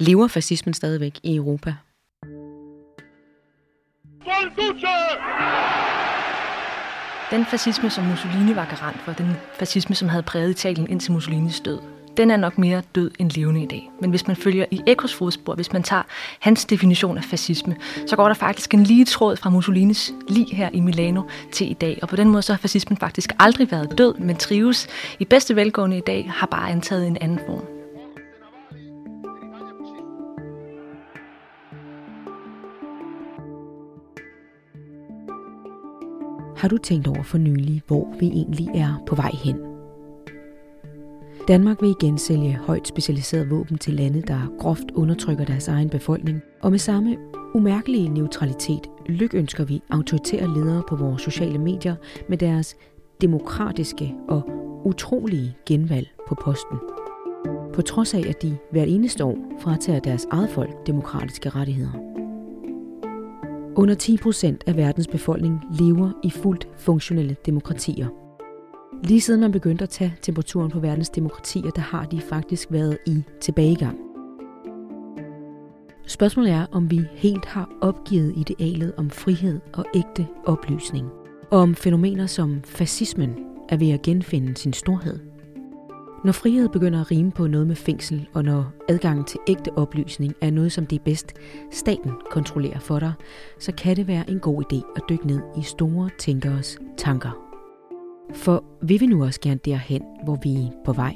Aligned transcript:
Lever 0.00 0.28
fascismen 0.28 0.74
stadigvæk 0.74 1.20
i 1.22 1.36
Europa? 1.36 1.74
Den 7.30 7.44
fascisme, 7.46 7.90
som 7.90 8.04
Mussolini 8.04 8.56
var 8.56 8.64
garant 8.64 9.00
for, 9.00 9.12
den 9.12 9.32
fascisme, 9.58 9.94
som 9.94 10.08
havde 10.08 10.22
præget 10.22 10.50
Italien 10.50 10.90
indtil 10.90 11.12
Mussolinis 11.12 11.60
død, 11.60 11.78
den 12.16 12.30
er 12.30 12.36
nok 12.36 12.58
mere 12.58 12.82
død 12.94 13.10
end 13.18 13.30
levende 13.30 13.62
i 13.62 13.66
dag. 13.66 13.90
Men 14.00 14.10
hvis 14.10 14.26
man 14.26 14.36
følger 14.36 14.64
i 14.70 14.80
Ekos 14.86 15.14
fodspor, 15.14 15.54
hvis 15.54 15.72
man 15.72 15.82
tager 15.82 16.02
hans 16.40 16.64
definition 16.64 17.18
af 17.18 17.24
fascisme, 17.24 17.76
så 18.06 18.16
går 18.16 18.26
der 18.26 18.34
faktisk 18.34 18.74
en 18.74 18.82
lige 18.82 19.04
tråd 19.04 19.36
fra 19.36 19.50
Mussolinis 19.50 20.12
lig 20.28 20.46
her 20.52 20.70
i 20.72 20.80
Milano 20.80 21.22
til 21.52 21.70
i 21.70 21.74
dag. 21.74 21.98
Og 22.02 22.08
på 22.08 22.16
den 22.16 22.28
måde 22.28 22.42
så 22.42 22.52
har 22.52 22.58
fascismen 22.58 22.96
faktisk 22.96 23.32
aldrig 23.38 23.70
været 23.70 23.98
død, 23.98 24.14
men 24.14 24.36
trives 24.36 24.88
i 25.18 25.24
bedste 25.24 25.56
velgående 25.56 25.98
i 25.98 26.02
dag, 26.06 26.30
har 26.34 26.46
bare 26.46 26.70
antaget 26.70 27.06
en 27.06 27.16
anden 27.20 27.40
form. 27.46 27.64
Har 36.60 36.68
du 36.68 36.78
tænkt 36.78 37.08
over 37.08 37.22
for 37.22 37.38
nylig, 37.38 37.82
hvor 37.86 38.14
vi 38.18 38.26
egentlig 38.26 38.68
er 38.74 39.02
på 39.06 39.14
vej 39.14 39.30
hen? 39.44 39.56
Danmark 41.48 41.82
vil 41.82 41.90
igen 41.90 42.18
sælge 42.18 42.56
højt 42.56 42.88
specialiseret 42.88 43.50
våben 43.50 43.78
til 43.78 43.94
lande, 43.94 44.22
der 44.22 44.52
groft 44.58 44.90
undertrykker 44.94 45.44
deres 45.44 45.68
egen 45.68 45.88
befolkning, 45.88 46.40
og 46.62 46.70
med 46.70 46.78
samme 46.78 47.16
umærkelige 47.54 48.08
neutralitet 48.08 48.86
lykønsker 49.06 49.64
vi 49.64 49.82
autoritære 49.90 50.54
ledere 50.54 50.82
på 50.88 50.96
vores 50.96 51.22
sociale 51.22 51.58
medier 51.58 51.94
med 52.28 52.38
deres 52.38 52.76
demokratiske 53.20 54.14
og 54.28 54.50
utrolige 54.84 55.56
genvalg 55.66 56.08
på 56.28 56.34
posten. 56.34 56.78
På 57.74 57.82
trods 57.82 58.14
af, 58.14 58.24
at 58.28 58.42
de 58.42 58.56
hvert 58.72 58.88
eneste 58.88 59.24
år 59.24 59.38
fratager 59.60 60.00
deres 60.00 60.26
eget 60.30 60.50
folk 60.50 60.86
demokratiske 60.86 61.48
rettigheder. 61.48 62.09
Under 63.76 63.94
10 63.94 64.16
procent 64.16 64.64
af 64.66 64.76
verdens 64.76 65.06
befolkning 65.08 65.60
lever 65.78 66.10
i 66.24 66.30
fuldt 66.30 66.68
funktionelle 66.76 67.36
demokratier– 67.46 68.08
Lige 69.04 69.20
siden 69.20 69.40
man 69.40 69.52
begyndte 69.52 69.82
at 69.82 69.88
tage 69.88 70.14
temperaturen 70.22 70.70
på 70.70 70.80
verdens 70.80 71.08
demokratier, 71.08 71.70
der 71.70 71.80
har 71.80 72.04
de 72.04 72.20
faktisk 72.20 72.72
været 72.72 72.98
i 73.06 73.22
tilbagegang. 73.40 73.98
Spørgsmålet 76.06 76.52
er, 76.52 76.66
om 76.72 76.90
vi 76.90 77.00
helt 77.12 77.46
har 77.46 77.70
opgivet 77.80 78.34
idealet 78.36 78.92
om 78.96 79.10
frihed 79.10 79.60
og 79.72 79.84
ægte 79.94 80.26
oplysning, 80.44 81.08
og 81.50 81.58
om 81.58 81.74
fænomener 81.74 82.26
som 82.26 82.62
fascismen 82.64 83.30
er 83.68 83.76
ved 83.76 83.90
at 83.90 84.02
genfinde 84.02 84.56
sin 84.56 84.72
storhed. 84.72 85.29
Når 86.24 86.32
frihed 86.32 86.68
begynder 86.68 87.00
at 87.00 87.10
rime 87.10 87.30
på 87.30 87.46
noget 87.46 87.66
med 87.66 87.76
fængsel, 87.76 88.28
og 88.34 88.44
når 88.44 88.72
adgangen 88.88 89.24
til 89.24 89.40
ægte 89.48 89.78
oplysning 89.78 90.34
er 90.40 90.50
noget, 90.50 90.72
som 90.72 90.86
det 90.86 90.98
er 90.98 91.04
bedst 91.04 91.32
staten 91.70 92.12
kontrollerer 92.30 92.78
for 92.78 92.98
dig, 92.98 93.12
så 93.58 93.72
kan 93.72 93.96
det 93.96 94.08
være 94.08 94.30
en 94.30 94.40
god 94.40 94.62
idé 94.72 94.92
at 94.96 95.02
dykke 95.08 95.26
ned 95.26 95.40
i 95.58 95.62
store 95.62 96.10
tænkeres 96.18 96.78
tanker. 96.96 97.30
For 98.34 98.64
vil 98.82 99.00
vi 99.00 99.06
nu 99.06 99.24
også 99.24 99.40
gerne 99.40 99.60
derhen, 99.64 100.02
hvor 100.24 100.38
vi 100.42 100.54
er 100.54 100.70
på 100.84 100.92
vej? 100.92 101.14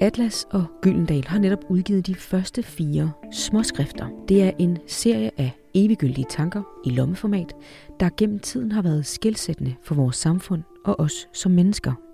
Atlas 0.00 0.46
og 0.50 0.64
Gyldendal 0.82 1.24
har 1.26 1.38
netop 1.38 1.64
udgivet 1.68 2.06
de 2.06 2.14
første 2.14 2.62
fire 2.62 3.12
småskrifter. 3.32 4.08
Det 4.28 4.42
er 4.42 4.50
en 4.58 4.78
serie 4.86 5.30
af 5.36 5.50
eviggyldige 5.74 6.26
tanker 6.30 6.62
i 6.84 6.90
lommeformat, 6.90 7.54
der 8.00 8.10
gennem 8.16 8.38
tiden 8.38 8.72
har 8.72 8.82
været 8.82 9.06
skilsættende 9.06 9.74
for 9.82 9.94
vores 9.94 10.16
samfund 10.16 10.62
og 10.84 11.00
os 11.00 11.28
som 11.32 11.52
mennesker. 11.52 12.07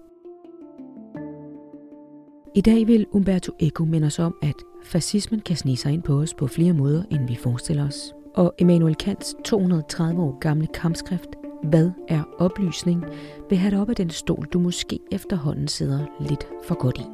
I 2.57 2.61
dag 2.61 2.87
vil 2.87 3.07
Umberto 3.11 3.53
Eco 3.61 3.85
minde 3.85 4.07
os 4.07 4.19
om, 4.19 4.35
at 4.43 4.55
fascismen 4.85 5.41
kan 5.41 5.57
snige 5.57 5.77
sig 5.77 5.93
ind 5.93 6.03
på 6.03 6.21
os 6.21 6.35
på 6.35 6.47
flere 6.47 6.73
måder, 6.73 7.05
end 7.11 7.29
vi 7.29 7.37
forestiller 7.37 7.87
os. 7.87 8.15
Og 8.35 8.55
Immanuel 8.59 8.95
Kants 8.95 9.35
230 9.45 10.23
år 10.23 10.39
gamle 10.39 10.67
kampskrift 10.67 11.29
hvad 11.63 11.91
er 12.09 12.23
oplysning, 12.39 13.05
vil 13.49 13.59
have 13.59 13.71
dig 13.71 13.81
op 13.81 13.91
af 13.91 13.97
den 13.97 14.11
stol, 14.11 14.47
du 14.53 14.59
måske 14.59 14.99
efterhånden 15.13 15.69
sidder 15.69 16.07
lidt 16.29 16.47
for 16.65 16.75
godt 16.75 16.99
i. 16.99 17.05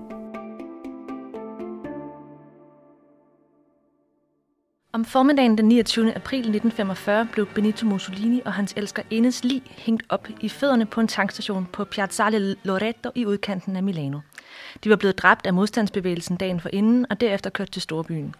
Om 4.92 5.04
formiddagen 5.04 5.58
den 5.58 5.64
29. 5.64 6.16
april 6.16 6.38
1945 6.38 7.28
blev 7.32 7.46
Benito 7.54 7.86
Mussolini 7.86 8.42
og 8.44 8.52
hans 8.52 8.74
elsker 8.76 9.02
Enes 9.10 9.44
lig 9.44 9.62
hængt 9.68 10.02
op 10.08 10.28
i 10.40 10.48
fødderne 10.48 10.86
på 10.86 11.00
en 11.00 11.08
tankstation 11.08 11.66
på 11.72 11.84
Piazzale 11.84 12.56
Loreto 12.62 13.10
i 13.14 13.26
udkanten 13.26 13.76
af 13.76 13.82
Milano. 13.82 14.18
De 14.84 14.90
var 14.90 14.96
blevet 14.96 15.18
dræbt 15.18 15.46
af 15.46 15.54
modstandsbevægelsen 15.54 16.36
dagen 16.36 16.60
for 16.60 16.68
inden 16.72 17.06
og 17.10 17.20
derefter 17.20 17.50
kørt 17.50 17.70
til 17.70 17.82
storbyen. 17.82 18.34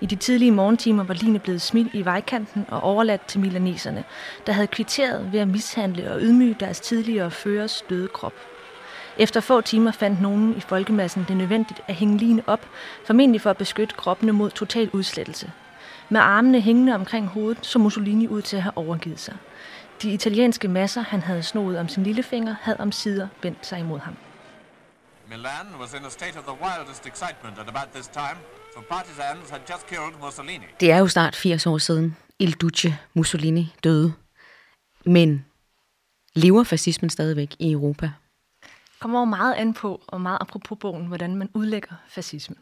I 0.00 0.06
de 0.06 0.16
tidlige 0.16 0.50
morgentimer 0.50 1.04
var 1.04 1.14
Line 1.14 1.38
blevet 1.38 1.62
smidt 1.62 1.88
i 1.92 2.04
vejkanten 2.04 2.64
og 2.68 2.80
overladt 2.80 3.26
til 3.26 3.40
milaneserne, 3.40 4.04
der 4.46 4.52
havde 4.52 4.66
kvitteret 4.66 5.32
ved 5.32 5.40
at 5.40 5.48
mishandle 5.48 6.12
og 6.12 6.20
ydmyge 6.20 6.56
deres 6.60 6.80
tidligere 6.80 7.30
førers 7.30 7.84
døde 7.90 8.08
krop. 8.08 8.34
Efter 9.18 9.40
få 9.40 9.60
timer 9.60 9.90
fandt 9.90 10.20
nogen 10.20 10.56
i 10.56 10.60
folkemassen 10.60 11.24
det 11.28 11.36
nødvendigt 11.36 11.80
at 11.88 11.94
hænge 11.94 12.18
Line 12.18 12.42
op, 12.46 12.68
formentlig 13.04 13.40
for 13.40 13.50
at 13.50 13.56
beskytte 13.56 13.94
kroppene 13.94 14.32
mod 14.32 14.50
total 14.50 14.90
udslettelse. 14.92 15.50
Med 16.08 16.20
armene 16.20 16.60
hængende 16.60 16.94
omkring 16.94 17.26
hovedet, 17.26 17.66
så 17.66 17.78
Mussolini 17.78 18.28
ud 18.28 18.42
til 18.42 18.56
at 18.56 18.62
have 18.62 18.76
overgivet 18.76 19.20
sig. 19.20 19.34
De 20.02 20.10
italienske 20.10 20.68
masser, 20.68 21.00
han 21.00 21.20
havde 21.20 21.42
snoet 21.42 21.78
om 21.78 21.88
sin 21.88 22.02
lillefinger, 22.02 22.54
havde 22.60 22.80
om 22.80 22.92
sider 22.92 23.28
vendt 23.42 23.66
sig 23.66 23.78
imod 23.78 23.98
ham. 23.98 24.16
Milan 25.32 25.66
was 25.80 25.94
in 25.94 26.04
a 26.04 26.10
state 26.10 26.36
of 26.38 26.44
the 26.44 26.56
wildest 26.64 27.06
excitement 27.06 27.58
at 27.58 27.68
about 27.68 27.88
this 27.94 28.08
time, 28.08 28.38
for 28.74 28.82
partisans 28.82 29.50
had 29.50 29.60
just 29.72 29.86
killed 29.86 30.14
Mussolini. 30.20 30.66
Det 30.80 30.90
er 30.92 30.98
jo 30.98 31.08
snart 31.08 31.36
80 31.36 31.66
år 31.66 31.78
siden 31.78 32.16
Il 32.38 32.52
Duce 32.52 32.98
Mussolini 33.14 33.74
døde. 33.84 34.12
Men 35.06 35.44
lever 36.34 36.64
fascismen 36.64 37.10
stadigvæk 37.10 37.56
i 37.58 37.72
Europa? 37.72 38.10
kommer 39.00 39.24
meget 39.24 39.54
an 39.54 39.74
på, 39.74 40.02
og 40.06 40.20
meget 40.20 40.38
apropos 40.40 40.78
bogen, 40.80 41.06
hvordan 41.06 41.36
man 41.36 41.48
udlægger 41.54 41.94
fascismen. 42.08 42.58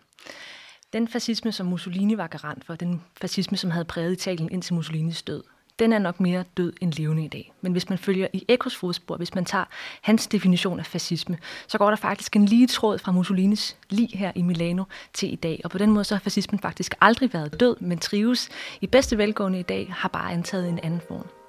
Den 0.92 1.08
fascisme, 1.08 1.52
som 1.52 1.66
Mussolini 1.66 2.16
var 2.16 2.26
garant 2.26 2.64
for, 2.64 2.74
den 2.74 3.02
fascisme, 3.20 3.56
som 3.56 3.70
havde 3.70 3.84
præget 3.84 4.12
Italien 4.12 4.50
indtil 4.52 4.74
Mussolinis 4.74 5.22
død, 5.22 5.42
den 5.80 5.92
er 5.92 5.98
nok 5.98 6.20
mere 6.20 6.44
død 6.56 6.72
end 6.80 6.92
levende 6.92 7.24
i 7.24 7.28
dag. 7.28 7.52
Men 7.60 7.72
hvis 7.72 7.88
man 7.88 7.98
følger 7.98 8.26
i 8.32 8.44
Ekos 8.48 8.76
fodspor, 8.76 9.16
hvis 9.16 9.34
man 9.34 9.44
tager 9.44 9.64
hans 10.02 10.26
definition 10.26 10.78
af 10.78 10.86
fascisme, 10.86 11.38
så 11.66 11.78
går 11.78 11.88
der 11.88 11.96
faktisk 11.96 12.36
en 12.36 12.44
lige 12.44 12.66
tråd 12.66 12.98
fra 12.98 13.12
Mussolinis 13.12 13.76
lig 13.90 14.08
her 14.14 14.32
i 14.34 14.42
Milano 14.42 14.84
til 15.12 15.32
i 15.32 15.36
dag. 15.36 15.60
Og 15.64 15.70
på 15.70 15.78
den 15.78 15.90
måde 15.90 16.04
så 16.04 16.14
har 16.14 16.20
fascismen 16.20 16.58
faktisk 16.58 16.94
aldrig 17.00 17.34
været 17.34 17.60
død, 17.60 17.76
men 17.80 17.98
trives 17.98 18.48
i 18.80 18.86
bedste 18.86 19.18
velgående 19.18 19.60
i 19.60 19.62
dag, 19.62 19.94
har 19.96 20.08
bare 20.08 20.32
antaget 20.32 20.68
en 20.68 20.78
anden 20.82 21.00
form. 21.08 21.39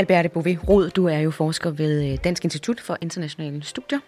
Alberte 0.00 0.28
Bové 0.28 0.68
Rod, 0.68 0.90
du 0.90 1.06
er 1.06 1.18
jo 1.18 1.30
forsker 1.30 1.70
ved 1.70 2.12
øh, 2.12 2.18
Dansk 2.24 2.44
Institut 2.44 2.80
for 2.80 2.98
Internationale 3.00 3.62
Studier, 3.62 3.98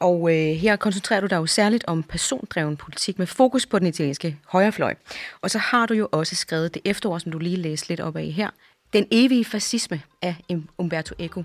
og 0.00 0.30
øh, 0.30 0.56
her 0.56 0.76
koncentrerer 0.76 1.20
du 1.20 1.26
dig 1.26 1.36
jo 1.36 1.46
særligt 1.46 1.84
om 1.86 2.02
persondreven 2.02 2.76
politik 2.76 3.18
med 3.18 3.26
fokus 3.26 3.66
på 3.66 3.78
den 3.78 3.86
italienske 3.86 4.36
højrefløj. 4.48 4.94
Og 5.40 5.50
så 5.50 5.58
har 5.58 5.86
du 5.86 5.94
jo 5.94 6.08
også 6.12 6.36
skrevet 6.36 6.74
det 6.74 6.82
efterår, 6.84 7.18
som 7.18 7.32
du 7.32 7.38
lige 7.38 7.56
læste 7.56 7.88
lidt 7.88 8.00
op 8.00 8.16
af 8.16 8.24
her, 8.24 8.50
Den 8.92 9.06
evige 9.10 9.44
fascisme 9.44 10.02
af 10.22 10.36
Umberto 10.78 11.14
Eco. 11.18 11.42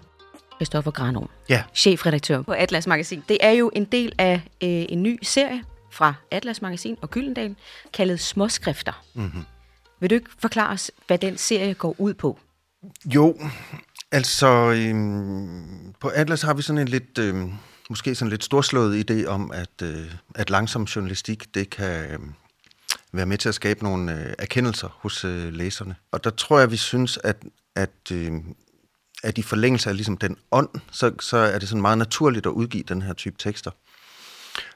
Christoffer 0.56 0.92
Granov, 0.92 1.30
ja. 1.50 1.64
chefredaktør 1.74 2.42
på 2.42 2.52
Atlas 2.52 2.88
Magasin. 2.88 3.24
Det 3.30 3.38
er 3.42 3.52
jo 3.52 3.72
en 3.76 3.86
del 3.86 4.14
af 4.18 4.36
øh, 4.64 4.86
en 4.90 5.04
ny 5.04 5.20
serie 5.22 5.64
fra 5.92 6.14
Atlas 6.32 6.62
Magasin 6.62 6.98
og 7.02 7.10
Gyldendal, 7.10 7.56
kaldet 7.94 8.20
Småskrifter. 8.20 9.04
Mm-hmm. 9.14 9.44
Vil 10.00 10.10
du 10.10 10.16
ikke 10.16 10.30
forklare 10.40 10.74
os, 10.74 10.92
hvad 11.08 11.18
den 11.18 11.38
serie 11.38 11.74
går 11.74 11.96
ud 11.98 12.14
på? 12.14 12.40
Jo, 13.06 13.38
Altså, 14.12 14.48
øhm, 14.48 15.94
på 16.00 16.08
Atlas 16.08 16.42
har 16.42 16.54
vi 16.54 16.62
sådan 16.62 16.82
en 16.82 16.88
lidt, 16.88 17.18
øhm, 17.18 17.54
måske 17.90 18.16
sådan 18.16 18.28
en 18.28 18.30
lidt 18.30 18.44
storslået 18.44 19.12
idé 19.12 19.26
om, 19.26 19.52
at, 19.52 19.82
øh, 19.84 20.12
at 20.36 20.50
langsom 20.50 20.84
journalistik, 20.84 21.54
det 21.54 21.70
kan 21.70 22.12
øh, 22.12 22.20
være 23.12 23.26
med 23.26 23.38
til 23.38 23.50
at 23.50 23.56
skabe 23.56 23.84
nogle 23.84 24.14
øh, 24.14 24.34
erkendelser 24.40 24.98
hos 25.00 25.26
øh, 25.26 25.54
læserne. 25.54 25.96
Og 26.12 26.24
der 26.24 26.30
tror 26.30 26.60
jeg, 26.60 26.72
vi 26.72 26.78
synes, 26.78 27.20
at, 27.24 27.44
at, 27.76 28.12
øh, 28.12 28.32
at 29.24 29.38
i 29.38 29.42
forlængelse 29.42 29.90
af 29.90 29.96
ligesom 29.96 30.18
den 30.18 30.38
ånd, 30.52 30.70
så, 30.92 31.14
så 31.20 31.38
er 31.38 31.60
det 31.60 31.70
sådan 31.70 31.82
meget 31.82 31.98
naturligt 31.98 32.46
at 32.46 32.52
udgive 32.52 32.84
den 32.84 33.02
her 33.02 33.14
type 33.14 33.36
tekster 33.40 33.72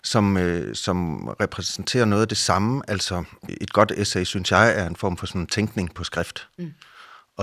som, 0.03 0.37
øh, 0.37 0.75
som 0.75 1.27
repræsenterer 1.27 2.05
noget 2.05 2.21
af 2.21 2.27
det 2.27 2.37
samme. 2.37 2.81
Altså 2.87 3.23
et 3.61 3.73
godt 3.73 3.91
essay, 3.91 4.23
synes 4.23 4.51
jeg, 4.51 4.79
er 4.79 4.87
en 4.87 4.95
form 4.95 5.17
for 5.17 5.25
sådan 5.25 5.47
tænkning 5.47 5.93
på 5.93 6.03
skrift. 6.03 6.47
Mm. 6.57 6.73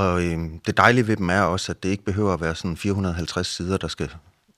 Og 0.01 0.25
øh, 0.25 0.39
det 0.67 0.77
dejlige 0.77 1.07
ved 1.07 1.17
dem 1.17 1.31
er 1.31 1.41
også, 1.41 1.73
at 1.73 1.83
det 1.83 1.89
ikke 1.89 2.05
behøver 2.05 2.35
at 2.35 2.41
være 2.41 2.55
sådan 2.55 2.77
450 2.77 3.47
sider, 3.47 3.77
der 3.77 3.89
skal 3.89 4.11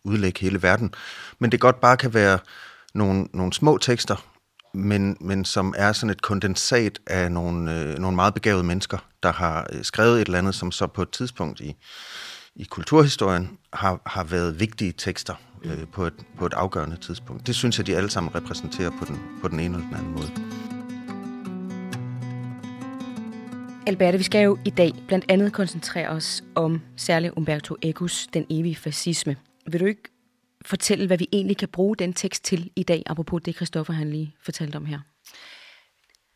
udlægge 0.04 0.40
hele 0.40 0.62
verden. 0.62 0.94
Men 1.38 1.52
det 1.52 1.60
godt 1.60 1.80
bare 1.80 1.96
kan 1.96 2.14
være 2.14 2.38
nogle, 2.94 3.26
nogle 3.32 3.52
små 3.52 3.78
tekster, 3.78 4.26
men, 4.74 5.16
men 5.20 5.44
som 5.44 5.74
er 5.76 5.92
sådan 5.92 6.10
et 6.10 6.22
kondensat 6.22 6.98
af 7.06 7.32
nogle, 7.32 7.80
øh, 7.80 7.98
nogle 7.98 8.16
meget 8.16 8.34
begavede 8.34 8.64
mennesker, 8.64 8.98
der 9.22 9.32
har 9.32 9.66
øh, 9.72 9.84
skrevet 9.84 10.20
et 10.20 10.26
eller 10.26 10.38
andet, 10.38 10.54
som 10.54 10.72
så 10.72 10.86
på 10.86 11.02
et 11.02 11.10
tidspunkt 11.10 11.60
i, 11.60 11.76
i 12.56 12.64
kulturhistorien 12.64 13.58
har, 13.72 14.00
har 14.06 14.24
været 14.24 14.60
vigtige 14.60 14.92
tekster 14.92 15.34
øh, 15.64 15.86
på, 15.92 16.06
et, 16.06 16.14
på 16.38 16.46
et 16.46 16.54
afgørende 16.54 16.96
tidspunkt. 16.96 17.46
Det 17.46 17.54
synes 17.54 17.78
jeg, 17.78 17.86
de 17.86 17.96
alle 17.96 18.10
sammen 18.10 18.34
repræsenterer 18.34 18.90
på 18.90 19.04
den, 19.04 19.22
på 19.42 19.48
den 19.48 19.60
ene 19.60 19.74
eller 19.74 19.88
den 19.88 19.96
anden 19.96 20.12
måde. 20.12 20.71
Alberte, 23.86 24.18
vi 24.18 24.24
skal 24.24 24.44
jo 24.44 24.58
i 24.64 24.70
dag 24.70 24.92
blandt 25.06 25.24
andet 25.28 25.52
koncentrere 25.52 26.08
os 26.08 26.44
om 26.54 26.82
særligt 26.96 27.32
Umberto 27.36 27.76
Ecos 27.82 28.26
Den 28.34 28.46
evige 28.50 28.76
fascisme. 28.76 29.36
Vil 29.66 29.80
du 29.80 29.86
ikke 29.86 30.02
fortælle, 30.64 31.06
hvad 31.06 31.18
vi 31.18 31.28
egentlig 31.32 31.56
kan 31.56 31.68
bruge 31.68 31.96
den 31.96 32.12
tekst 32.12 32.44
til 32.44 32.70
i 32.76 32.82
dag, 32.82 33.02
apropos 33.06 33.42
det, 33.44 33.56
Christoffer 33.56 33.92
han 33.92 34.10
lige 34.10 34.34
fortalte 34.42 34.76
om 34.76 34.84
her? 34.84 34.98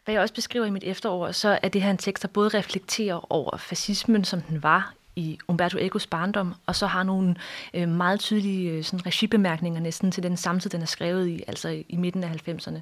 Hvad 0.04 0.14
jeg 0.14 0.22
også 0.22 0.34
beskriver 0.34 0.66
i 0.66 0.70
mit 0.70 0.84
efterår, 0.84 1.32
så 1.32 1.58
er 1.62 1.68
det 1.68 1.82
her 1.82 1.90
en 1.90 1.98
tekst, 1.98 2.22
der 2.22 2.28
både 2.28 2.48
reflekterer 2.48 3.32
over 3.32 3.56
fascismen, 3.56 4.24
som 4.24 4.40
den 4.40 4.62
var 4.62 4.94
i 5.16 5.38
Umberto 5.48 5.78
Ecos 5.78 6.06
barndom, 6.06 6.54
og 6.66 6.76
så 6.76 6.86
har 6.86 7.02
nogle 7.02 7.34
øh, 7.74 7.88
meget 7.88 8.20
tydelige 8.20 8.70
øh, 8.70 8.84
sådan 8.84 9.06
regibemærkninger 9.06 9.80
næsten 9.80 10.10
til 10.10 10.22
den 10.22 10.36
samtid, 10.36 10.70
den 10.70 10.82
er 10.82 10.86
skrevet 10.86 11.28
i, 11.28 11.42
altså 11.46 11.82
i, 11.88 11.96
midten 11.96 12.24
af 12.24 12.48
90'erne. 12.48 12.78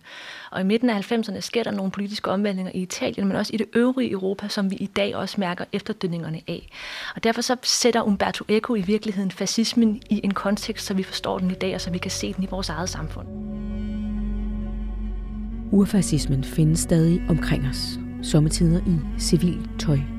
Og 0.51 0.61
i 0.61 0.65
midten 0.65 0.91
af 0.91 1.13
90'erne 1.13 1.41
sker 1.41 1.63
der 1.63 1.71
nogle 1.71 1.93
politiske 1.93 2.31
omvæltninger 2.31 2.73
i 2.75 2.83
Italien, 2.83 3.29
men 3.29 3.37
også 3.37 3.53
i 3.55 3.57
det 3.57 3.67
øvrige 3.75 4.11
Europa, 4.11 4.49
som 4.49 4.71
vi 4.71 4.77
i 4.77 4.87
dag 4.87 5.17
også 5.17 5.41
mærker 5.41 5.65
efterdønningerne 5.73 6.41
af. 6.49 6.69
Og 7.17 7.25
derfor 7.25 7.41
så 7.41 7.57
sætter 7.63 8.03
Umberto 8.03 8.45
Eco 8.49 8.75
i 8.75 8.83
virkeligheden 8.83 9.31
fascismen 9.31 10.03
i 10.11 10.21
en 10.25 10.35
kontekst, 10.35 10.87
så 10.87 10.95
vi 10.95 11.03
forstår 11.03 11.39
den 11.39 11.51
i 11.51 11.55
dag, 11.55 11.75
og 11.75 11.81
så 11.81 11.91
vi 11.91 11.99
kan 11.99 12.11
se 12.11 12.33
den 12.33 12.45
i 12.45 12.49
vores 12.51 12.69
eget 12.69 12.89
samfund. 12.89 13.29
Urfascismen 15.73 16.45
findes 16.45 16.81
stadig 16.81 17.23
omkring 17.29 17.69
os, 17.69 17.99
sommetider 18.23 18.81
i 18.81 19.21
civil 19.21 19.69
tøj 19.79 20.14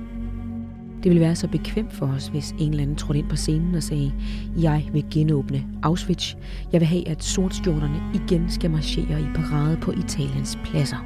det 1.05 1.11
ville 1.11 1.25
være 1.25 1.35
så 1.35 1.47
bekvemt 1.47 1.93
for 1.93 2.05
os, 2.05 2.27
hvis 2.27 2.51
en 2.51 2.69
eller 2.69 2.81
anden 2.81 2.95
trådte 2.95 3.19
ind 3.19 3.29
på 3.29 3.35
scenen 3.35 3.75
og 3.75 3.83
sagde, 3.83 4.13
jeg 4.57 4.89
vil 4.93 5.05
genåbne 5.11 5.63
Auschwitz. 5.83 6.35
Jeg 6.71 6.81
vil 6.81 6.87
have, 6.87 7.07
at 7.07 7.23
sortskjorterne 7.23 8.01
igen 8.13 8.49
skal 8.49 8.71
marchere 8.71 9.21
i 9.21 9.25
parade 9.35 9.77
på 9.77 9.91
Italiens 9.91 10.59
pladser. 10.63 11.05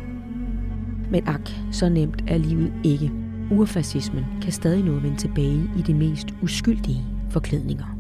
Men 1.11 1.27
ak, 1.27 1.49
så 1.71 1.89
nemt 1.89 2.23
er 2.27 2.37
livet 2.37 2.73
ikke. 2.83 3.11
Urfascismen 3.51 4.25
kan 4.41 4.51
stadig 4.51 4.83
nå 4.83 4.95
at 4.95 5.03
vende 5.03 5.17
tilbage 5.17 5.69
i 5.77 5.81
de 5.81 5.93
mest 5.93 6.27
uskyldige 6.41 7.05
forklædninger. 7.29 7.95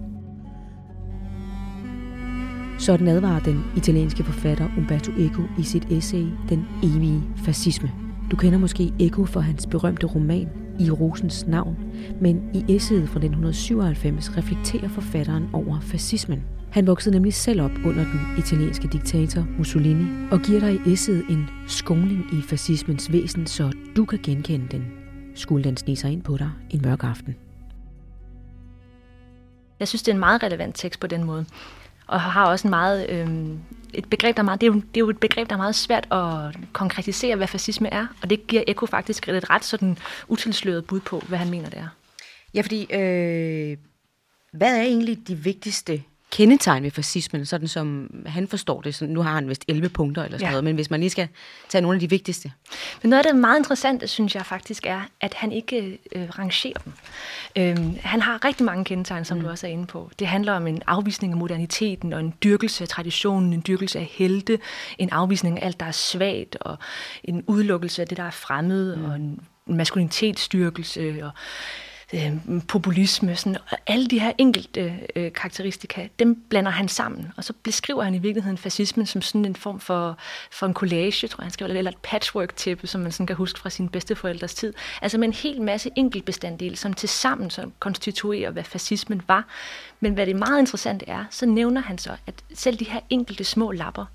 Sådan 2.77 3.07
advarer 3.07 3.39
den 3.39 3.63
italienske 3.77 4.23
forfatter 4.23 4.67
Umberto 4.77 5.11
Eco 5.17 5.41
i 5.57 5.63
sit 5.63 5.91
essay 5.91 6.25
Den 6.49 6.65
evige 6.83 7.23
fascisme. 7.35 7.91
Du 8.31 8.35
kender 8.35 8.59
måske 8.59 8.93
Eco 8.99 9.25
for 9.25 9.39
hans 9.39 9.67
berømte 9.67 10.07
roman 10.07 10.47
i 10.79 10.91
Rosens 10.91 11.47
navn, 11.47 11.77
men 12.21 12.49
i 12.53 12.75
essayet 12.75 13.09
fra 13.09 13.19
1997 13.19 14.37
reflekterer 14.37 14.89
forfatteren 14.89 15.49
over 15.53 15.79
fascismen. 15.79 16.43
Han 16.71 16.87
voksede 16.87 17.15
nemlig 17.15 17.33
selv 17.33 17.61
op 17.61 17.71
under 17.85 18.03
den 18.03 18.19
italienske 18.37 18.87
diktator 18.87 19.47
Mussolini 19.57 20.27
og 20.31 20.39
giver 20.39 20.59
dig 20.59 20.73
i 20.73 20.93
essayet 20.93 21.25
en 21.29 21.49
skoling 21.67 22.25
i 22.33 22.41
fascismens 22.41 23.11
væsen, 23.11 23.47
så 23.47 23.71
du 23.95 24.05
kan 24.05 24.19
genkende 24.23 24.67
den, 24.71 24.85
skulle 25.35 25.63
den 25.63 25.77
snige 25.77 25.95
sig 25.95 26.11
ind 26.11 26.21
på 26.21 26.37
dig 26.37 26.49
en 26.69 26.81
mørk 26.81 27.03
aften. 27.03 27.35
Jeg 29.79 29.87
synes, 29.87 30.03
det 30.03 30.11
er 30.11 30.15
en 30.15 30.19
meget 30.19 30.43
relevant 30.43 30.75
tekst 30.75 30.99
på 30.99 31.07
den 31.07 31.23
måde, 31.23 31.45
og 32.09 32.21
har 32.21 32.45
også 32.45 32.67
en 32.67 32.69
meget 32.69 33.09
øh, 33.09 33.27
et 33.93 34.09
begreb, 34.09 34.35
der 34.35 34.41
er 34.41 34.45
meget, 34.45 34.61
det, 34.61 34.67
er 34.67 34.71
jo, 34.71 34.75
det 34.79 34.97
er 34.97 34.99
jo 34.99 35.09
et 35.09 35.19
begreb, 35.19 35.49
der 35.49 35.55
er 35.55 35.57
meget 35.57 35.75
svært 35.75 36.07
at 36.11 36.55
konkretisere, 36.73 37.35
hvad 37.35 37.47
fascisme 37.47 37.93
er, 37.93 38.07
og 38.21 38.29
det 38.29 38.47
giver 38.47 38.63
Eko 38.67 38.85
faktisk 38.85 39.27
et 39.27 39.49
ret 39.49 39.65
sådan 39.65 39.97
utilsløret 40.27 40.85
bud 40.85 40.99
på, 40.99 41.23
hvad 41.27 41.37
han 41.37 41.49
mener, 41.49 41.69
det 41.69 41.79
er. 41.79 41.87
Ja, 42.53 42.61
fordi 42.61 42.93
øh, 42.93 43.77
hvad 44.53 44.77
er 44.77 44.81
egentlig 44.81 45.27
de 45.27 45.35
vigtigste 45.35 46.03
kendetegn 46.31 46.83
ved 46.83 46.91
fascismen, 46.91 47.45
sådan 47.45 47.67
som 47.67 48.11
han 48.25 48.47
forstår 48.47 48.81
det. 48.81 48.95
Så 48.95 49.05
nu 49.05 49.21
har 49.21 49.33
han 49.33 49.49
vist 49.49 49.65
11 49.67 49.89
punkter 49.89 50.23
eller 50.23 50.37
sådan 50.37 50.47
ja. 50.47 50.51
noget, 50.51 50.63
men 50.63 50.75
hvis 50.75 50.89
man 50.89 50.99
lige 50.99 51.09
skal 51.09 51.27
tage 51.69 51.81
nogle 51.81 51.95
af 51.95 51.99
de 51.99 52.09
vigtigste. 52.09 52.51
Men 53.01 53.09
noget 53.09 53.25
af 53.25 53.31
det 53.33 53.41
meget 53.41 53.57
interessante, 53.57 54.07
synes 54.07 54.35
jeg 54.35 54.45
faktisk 54.45 54.85
er, 54.85 55.01
at 55.21 55.33
han 55.33 55.51
ikke 55.51 55.99
øh, 56.15 56.29
rangerer 56.39 56.79
dem. 56.85 56.93
Øhm, 57.55 57.97
han 58.03 58.21
har 58.21 58.45
rigtig 58.45 58.65
mange 58.65 58.85
kendetegn, 58.85 59.25
som 59.25 59.37
mm. 59.37 59.43
du 59.43 59.49
også 59.49 59.67
er 59.67 59.71
inde 59.71 59.85
på. 59.85 60.11
Det 60.19 60.27
handler 60.27 60.53
om 60.53 60.67
en 60.67 60.81
afvisning 60.87 61.33
af 61.33 61.37
moderniteten 61.37 62.13
og 62.13 62.19
en 62.19 62.33
dyrkelse 62.43 62.83
af 62.83 62.87
traditionen, 62.87 63.53
en 63.53 63.63
dyrkelse 63.67 63.99
af 63.99 64.05
helte, 64.05 64.59
en 64.97 65.09
afvisning 65.09 65.61
af 65.61 65.65
alt, 65.65 65.79
der 65.79 65.85
er 65.85 65.91
svagt, 65.91 66.57
og 66.61 66.77
en 67.23 67.43
udelukkelse 67.47 68.01
af 68.01 68.07
det, 68.07 68.17
der 68.17 68.23
er 68.23 68.31
fremmed, 68.31 68.95
mm. 68.95 69.05
og 69.05 69.15
en 69.15 69.39
maskulinitetsstyrkelse, 69.65 71.19
og 71.23 71.31
øh, 72.13 72.33
populisme, 72.67 73.35
sådan, 73.35 73.57
og 73.71 73.77
alle 73.87 74.07
de 74.07 74.19
her 74.19 74.31
enkelte 74.37 74.99
øh, 75.15 75.33
karakteristika, 75.33 76.07
dem 76.19 76.43
blander 76.49 76.71
han 76.71 76.87
sammen, 76.87 77.31
og 77.37 77.43
så 77.43 77.53
beskriver 77.63 78.03
han 78.03 78.15
i 78.15 78.19
virkeligheden 78.19 78.57
fascismen 78.57 79.05
som 79.05 79.21
sådan 79.21 79.45
en 79.45 79.55
form 79.55 79.79
for, 79.79 80.17
for 80.51 80.65
en 80.65 80.73
collage, 80.73 81.27
tror 81.27 81.41
jeg, 81.41 81.45
han 81.45 81.51
skriver, 81.51 81.73
eller 81.73 81.91
et 81.91 81.97
patchwork-tæppe, 81.97 82.87
som 82.87 83.01
man 83.01 83.11
sådan 83.11 83.27
kan 83.27 83.35
huske 83.35 83.59
fra 83.59 83.69
sine 83.69 83.89
bedsteforældres 83.89 84.53
tid. 84.53 84.73
Altså 85.01 85.17
med 85.17 85.27
en 85.27 85.33
hel 85.33 85.61
masse 85.61 85.89
enkeltbestanddele, 85.95 86.75
som 86.75 86.93
til 86.93 87.09
sammen 87.09 87.49
så 87.49 87.69
konstituerer, 87.79 88.51
hvad 88.51 88.63
fascismen 88.63 89.21
var. 89.27 89.47
Men 89.99 90.13
hvad 90.13 90.25
det 90.25 90.35
meget 90.35 90.59
interessante 90.59 91.09
er, 91.09 91.25
så 91.29 91.45
nævner 91.45 91.81
han 91.81 91.97
så, 91.97 92.15
at 92.27 92.33
selv 92.53 92.77
de 92.77 92.85
her 92.85 92.99
enkelte 93.09 93.43
små 93.43 93.71
lapper, 93.71 94.05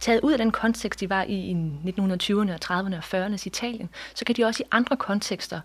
taget 0.00 0.20
ud 0.20 0.32
af 0.32 0.38
den 0.38 0.50
kontekst, 0.50 1.00
de 1.00 1.10
var 1.10 1.22
i 1.22 1.34
i 1.34 1.54
1920'erne 1.86 2.52
og 2.52 2.58
30'erne 2.64 2.96
og 2.96 3.26
40'ernes 3.26 3.42
Italien, 3.46 3.88
så 4.14 4.24
kan 4.24 4.34
de 4.34 4.44
også 4.44 4.62
i 4.62 4.66
andre 4.70 4.96
kontekster 4.96 5.60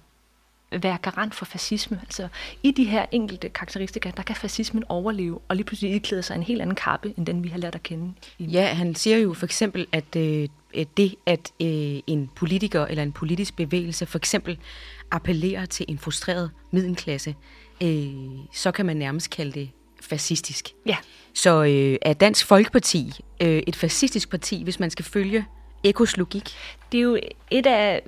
være 0.81 0.97
garant 1.01 1.35
for 1.35 1.45
fascisme. 1.45 1.99
Altså 2.01 2.27
i 2.63 2.71
de 2.71 2.83
her 2.83 3.05
enkelte 3.11 3.49
karakteristika, 3.49 4.11
der 4.17 4.23
kan 4.23 4.35
fascismen 4.35 4.83
overleve 4.89 5.39
og 5.47 5.55
lige 5.55 5.65
pludselig 5.65 5.95
iklæde 5.95 6.23
sig 6.23 6.35
en 6.35 6.43
helt 6.43 6.61
anden 6.61 6.75
kappe, 6.75 7.13
end 7.17 7.25
den 7.25 7.43
vi 7.43 7.49
har 7.49 7.57
lært 7.57 7.75
at 7.75 7.83
kende. 7.83 8.13
Ja, 8.39 8.65
han 8.65 8.95
siger 8.95 9.17
jo 9.17 9.33
for 9.33 9.45
eksempel, 9.45 9.87
at 9.91 10.15
øh, 10.15 10.47
det, 10.97 11.15
at 11.25 11.51
øh, 11.61 11.99
en 12.07 12.29
politiker 12.35 12.85
eller 12.85 13.03
en 13.03 13.11
politisk 13.11 13.55
bevægelse 13.55 14.05
for 14.05 14.17
eksempel 14.17 14.57
appellerer 15.11 15.65
til 15.65 15.85
en 15.89 15.97
frustreret 15.97 16.51
middelklasse, 16.71 17.35
øh, 17.83 18.07
så 18.53 18.71
kan 18.71 18.85
man 18.85 18.97
nærmest 18.97 19.29
kalde 19.29 19.51
det 19.51 19.69
fascistisk. 20.01 20.69
Ja. 20.85 20.97
Så 21.33 21.63
øh, 21.63 21.97
er 22.01 22.13
Dansk 22.13 22.45
Folkeparti 22.45 23.13
øh, 23.41 23.63
et 23.67 23.75
fascistisk 23.75 24.29
parti, 24.29 24.63
hvis 24.63 24.79
man 24.79 24.89
skal 24.89 25.05
følge 25.05 25.45
Ekos 25.83 26.17
logik? 26.17 26.49
Det 26.91 26.97
er 26.97 27.01
jo 27.01 27.19
et 27.51 27.65
af 27.65 28.01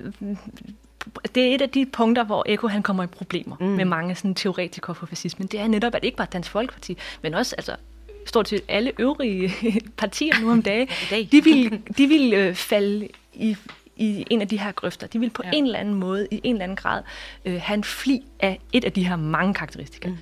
det 1.34 1.50
er 1.50 1.54
et 1.54 1.62
af 1.62 1.70
de 1.70 1.86
punkter, 1.86 2.24
hvor 2.24 2.44
Eko 2.46 2.68
han 2.68 2.82
kommer 2.82 3.04
i 3.04 3.06
problemer 3.06 3.56
mm. 3.60 3.66
med 3.66 3.84
mange 3.84 4.14
sådan, 4.14 4.34
teoretikere 4.34 4.94
for 4.94 5.06
fascismen. 5.06 5.48
Det 5.48 5.60
er 5.60 5.66
netop, 5.66 5.94
at 5.94 6.04
ikke 6.04 6.16
bare 6.16 6.28
Dansk 6.32 6.50
Folkeparti, 6.50 6.96
men 7.22 7.34
også 7.34 7.54
altså, 7.58 7.76
stort 8.26 8.48
set 8.48 8.62
alle 8.68 8.92
øvrige 8.98 9.52
partier 9.96 10.40
nu 10.40 10.50
om 10.50 10.62
dagen, 10.62 10.88
de 11.32 11.44
vil, 11.44 11.82
de 11.98 12.06
vil 12.06 12.32
øh, 12.32 12.54
falde 12.54 13.08
i, 13.34 13.56
i 13.96 14.26
en 14.30 14.40
af 14.40 14.48
de 14.48 14.58
her 14.58 14.72
grøfter. 14.72 15.06
De 15.06 15.20
vil 15.20 15.30
på 15.30 15.42
ja. 15.44 15.50
en 15.52 15.66
eller 15.66 15.78
anden 15.78 15.94
måde, 15.94 16.28
i 16.30 16.40
en 16.44 16.54
eller 16.54 16.64
anden 16.64 16.76
grad, 16.76 17.02
øh, 17.44 17.60
have 17.60 17.74
en 17.74 17.84
fli 17.84 18.22
af 18.40 18.60
et 18.72 18.84
af 18.84 18.92
de 18.92 19.08
her 19.08 19.16
mange 19.16 19.54
karakteristika. 19.54 20.08
Mm. 20.08 20.16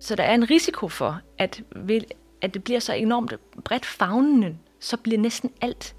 Så 0.00 0.16
der 0.16 0.22
er 0.22 0.34
en 0.34 0.50
risiko 0.50 0.88
for, 0.88 1.20
at, 1.38 1.62
vil, 1.76 2.04
at 2.42 2.54
det 2.54 2.64
bliver 2.64 2.80
så 2.80 2.92
enormt 2.92 3.34
bredt 3.64 3.86
fagnende, 3.86 4.56
så 4.80 4.96
bliver 4.96 5.18
næsten 5.18 5.50
alt. 5.60 5.95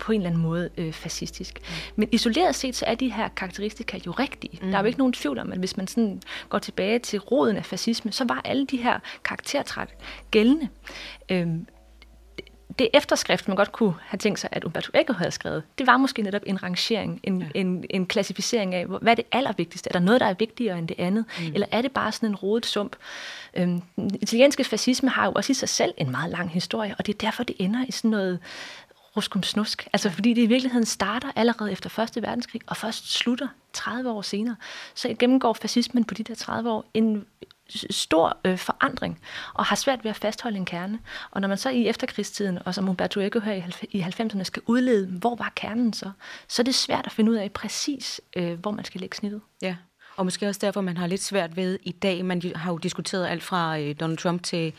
På 0.00 0.12
en 0.12 0.20
eller 0.20 0.30
anden 0.30 0.42
måde 0.42 0.70
øh, 0.76 0.92
fascistisk. 0.92 1.58
Mm. 1.60 1.92
Men 1.96 2.08
isoleret 2.12 2.54
set, 2.54 2.76
så 2.76 2.84
er 2.86 2.94
de 2.94 3.12
her 3.12 3.28
karakteristika 3.28 3.98
jo 4.06 4.10
rigtige. 4.10 4.58
Mm. 4.62 4.70
Der 4.70 4.76
er 4.76 4.80
jo 4.80 4.86
ikke 4.86 4.98
nogen 4.98 5.12
tvivl 5.12 5.38
om, 5.38 5.52
at 5.52 5.58
hvis 5.58 5.76
man 5.76 5.86
sådan 5.86 6.22
går 6.48 6.58
tilbage 6.58 6.98
til 6.98 7.18
roden 7.18 7.56
af 7.56 7.64
fascisme, 7.64 8.12
så 8.12 8.24
var 8.24 8.40
alle 8.44 8.66
de 8.66 8.76
her 8.76 8.98
karaktertræk 9.24 9.88
gældende. 10.30 10.68
Øhm, 11.28 11.66
det 12.78 12.88
efterskrift, 12.94 13.48
man 13.48 13.56
godt 13.56 13.72
kunne 13.72 13.94
have 14.00 14.18
tænkt 14.18 14.38
sig, 14.38 14.48
at 14.52 14.64
Umberto 14.64 14.90
Eco 14.94 15.12
havde 15.12 15.30
skrevet, 15.30 15.62
det 15.78 15.86
var 15.86 15.96
måske 15.96 16.22
netop 16.22 16.42
en 16.46 16.62
rangering, 16.62 17.20
en, 17.22 17.40
ja. 17.40 17.46
en, 17.54 17.84
en 17.90 18.06
klassificering 18.06 18.74
af, 18.74 18.86
hvad 18.86 19.12
er 19.12 19.14
det 19.14 19.24
allervigtigste? 19.32 19.90
Er 19.90 19.92
der 19.92 20.00
noget, 20.00 20.20
der 20.20 20.26
er 20.26 20.34
vigtigere 20.34 20.78
end 20.78 20.88
det 20.88 20.96
andet? 20.98 21.24
Mm. 21.38 21.46
Eller 21.54 21.66
er 21.70 21.82
det 21.82 21.92
bare 21.92 22.12
sådan 22.12 22.28
en 22.28 22.36
rodet 22.36 22.66
sump? 22.66 22.96
Øhm, 23.54 23.82
den 23.96 24.10
italienske 24.20 24.64
fascisme 24.64 25.08
har 25.08 25.26
jo 25.26 25.32
også 25.34 25.52
i 25.52 25.54
sig 25.54 25.68
selv 25.68 25.94
en 25.96 26.10
meget 26.10 26.30
lang 26.30 26.50
historie, 26.50 26.94
og 26.98 27.06
det 27.06 27.14
er 27.14 27.18
derfor, 27.18 27.42
det 27.42 27.56
ender 27.58 27.84
i 27.88 27.92
sådan 27.92 28.10
noget 28.10 28.38
ruskum 29.16 29.42
snusk. 29.42 29.88
Altså 29.92 30.10
fordi 30.10 30.34
det 30.34 30.42
i 30.42 30.46
virkeligheden 30.46 30.86
starter 30.86 31.32
allerede 31.36 31.72
efter 31.72 31.98
1. 32.16 32.22
verdenskrig, 32.22 32.60
og 32.66 32.76
først 32.76 33.12
slutter 33.12 33.48
30 33.72 34.10
år 34.10 34.22
senere. 34.22 34.56
Så 34.94 35.14
gennemgår 35.18 35.52
fascismen 35.52 36.04
på 36.04 36.14
de 36.14 36.22
der 36.22 36.34
30 36.34 36.70
år 36.70 36.84
en 36.94 37.26
stor 37.90 38.38
øh, 38.44 38.58
forandring, 38.58 39.20
og 39.54 39.64
har 39.64 39.76
svært 39.76 40.04
ved 40.04 40.10
at 40.10 40.16
fastholde 40.16 40.56
en 40.56 40.64
kerne. 40.64 40.98
Og 41.30 41.40
når 41.40 41.48
man 41.48 41.58
så 41.58 41.70
i 41.70 41.88
efterkrigstiden, 41.88 42.58
og 42.64 42.74
som 42.74 42.88
Umberto 42.88 43.20
Eco 43.20 43.40
her 43.40 43.52
i 43.90 44.00
90'erne, 44.00 44.42
skal 44.42 44.62
udlede, 44.66 45.06
hvor 45.06 45.34
var 45.34 45.52
kernen 45.56 45.92
så, 45.92 46.10
så 46.48 46.62
er 46.62 46.64
det 46.64 46.74
svært 46.74 47.06
at 47.06 47.12
finde 47.12 47.30
ud 47.30 47.36
af 47.36 47.52
præcis, 47.52 48.20
øh, 48.36 48.60
hvor 48.60 48.70
man 48.70 48.84
skal 48.84 49.00
lægge 49.00 49.16
snittet. 49.16 49.40
Ja, 49.62 49.76
og 50.20 50.26
måske 50.26 50.46
også 50.46 50.60
derfor, 50.62 50.80
man 50.80 50.96
har 50.96 51.06
lidt 51.06 51.22
svært 51.22 51.56
ved 51.56 51.78
i 51.82 51.92
dag. 51.92 52.24
Man 52.24 52.42
har 52.54 52.72
jo 52.72 52.78
diskuteret 52.78 53.26
alt 53.26 53.42
fra 53.42 53.78
øh, 53.78 53.94
Donald 54.00 54.18
Trump 54.18 54.42
til 54.42 54.72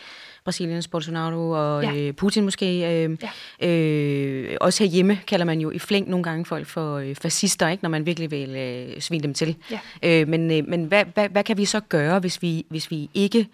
Brasiliens 0.46 0.88
Bolsonaro 0.88 1.50
og 1.50 1.84
ja. 1.84 1.96
øh, 1.96 2.14
Putin 2.14 2.44
måske. 2.44 2.66
Øh, 2.66 3.18
ja. 3.62 3.70
øh, 3.70 4.58
også 4.62 4.84
herhjemme 4.84 5.20
kalder 5.28 5.46
man 5.46 5.60
jo 5.60 5.72
i 5.72 5.80
flæng 5.80 6.10
nogle 6.10 6.24
gange 6.24 6.46
folk 6.46 6.68
for 6.68 6.98
øh, 6.98 7.16
fascister, 7.16 7.68
ikke, 7.68 7.84
når 7.84 7.90
man 7.90 8.06
virkelig 8.06 8.32
vil 8.32 8.50
øh, 8.50 9.02
svine 9.02 9.24
dem 9.24 9.34
til. 9.34 9.56
Ja. 9.72 9.80
Øh, 10.04 10.28
men 10.28 10.52
øh, 10.52 10.68
men 10.68 10.84
hvad, 10.84 11.06
hvad, 11.14 11.30
hvad 11.30 11.44
kan 11.44 11.58
vi 11.58 11.66
så 11.66 11.80
gøre, 11.80 12.20
hvis 12.20 12.42
vi, 12.42 12.66
hvis 12.70 12.92
vi 12.92 13.10
ikke 13.14 13.48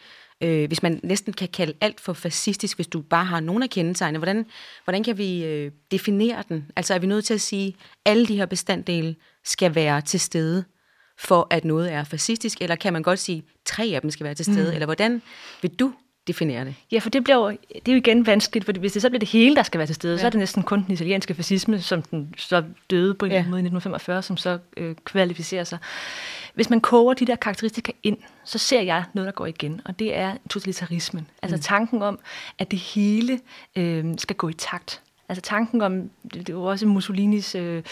øh, 0.43 0.67
hvis 0.67 0.83
man 0.83 0.99
næsten 1.03 1.33
kan 1.33 1.47
kalde 1.47 1.73
alt 1.81 2.01
for 2.01 2.13
fascistisk, 2.13 2.77
hvis 2.77 2.87
du 2.87 3.01
bare 3.01 3.25
har 3.25 3.39
nogle 3.39 3.63
af 3.63 3.69
kendetegnene, 3.69 4.19
hvordan, 4.19 4.45
hvordan 4.83 5.03
kan 5.03 5.17
vi 5.17 5.45
øh, 5.45 5.71
definere 5.91 6.43
den? 6.49 6.65
Altså 6.75 6.93
er 6.93 6.99
vi 6.99 7.07
nødt 7.07 7.25
til 7.25 7.33
at 7.33 7.41
sige, 7.41 7.67
at 7.67 8.11
alle 8.11 8.25
de 8.25 8.35
her 8.35 8.45
bestanddele 8.45 9.15
skal 9.43 9.75
være 9.75 10.01
til 10.01 10.19
stede, 10.19 10.63
for 11.17 11.47
at 11.49 11.65
noget 11.65 11.93
er 11.93 12.03
fascistisk, 12.03 12.61
eller 12.61 12.75
kan 12.75 12.93
man 12.93 13.03
godt 13.03 13.19
sige, 13.19 13.37
at 13.37 13.43
tre 13.65 13.91
af 13.95 14.01
dem 14.01 14.11
skal 14.11 14.23
være 14.23 14.33
til 14.33 14.45
stede, 14.45 14.67
mm. 14.69 14.73
eller 14.73 14.85
hvordan 14.85 15.21
vil 15.61 15.71
du 15.71 15.93
definere 16.27 16.65
det? 16.65 16.75
Ja, 16.91 16.99
for 16.99 17.09
det, 17.09 17.23
bliver 17.23 17.37
jo, 17.37 17.49
det 17.49 17.87
er 17.87 17.91
jo 17.91 17.97
igen 17.97 18.25
vanskeligt, 18.25 18.65
for 18.65 18.71
hvis 18.71 18.93
det 18.93 19.01
så 19.01 19.09
bliver 19.09 19.19
det 19.19 19.29
hele, 19.29 19.55
der 19.55 19.63
skal 19.63 19.77
være 19.77 19.87
til 19.87 19.95
stede, 19.95 20.13
ja. 20.13 20.19
så 20.19 20.25
er 20.25 20.29
det 20.29 20.39
næsten 20.39 20.63
kun 20.63 20.83
den 20.83 20.93
italienske 20.93 21.33
fascisme, 21.33 21.81
som 21.81 22.01
den 22.01 22.33
så 22.37 22.63
døde 22.89 23.13
på 23.13 23.25
en 23.25 23.31
ja. 23.31 23.37
måde 23.37 23.59
i 23.59 23.65
1945, 23.65 24.21
som 24.21 24.37
så 24.37 24.59
øh, 24.77 24.95
kvalificerer 25.05 25.63
sig. 25.63 25.77
Hvis 26.53 26.69
man 26.69 26.81
koger 26.81 27.13
de 27.13 27.25
der 27.25 27.35
karakteristika 27.35 27.91
ind, 28.03 28.17
så 28.43 28.57
ser 28.57 28.81
jeg 28.81 29.03
noget, 29.13 29.25
der 29.25 29.31
går 29.31 29.45
igen, 29.45 29.81
og 29.85 29.99
det 29.99 30.15
er 30.15 30.35
totalitarismen. 30.49 31.27
Altså 31.41 31.55
mm. 31.55 31.61
tanken 31.61 32.01
om, 32.01 32.19
at 32.59 32.71
det 32.71 32.79
hele 32.79 33.39
øh, 33.75 34.05
skal 34.17 34.35
gå 34.35 34.49
i 34.49 34.53
takt. 34.53 35.01
Altså 35.29 35.41
tanken 35.41 35.81
om, 35.81 36.09
det 36.33 36.55
var 36.55 36.61
også 36.61 36.85
Mussolinis 36.85 37.55
øh, 37.55 37.83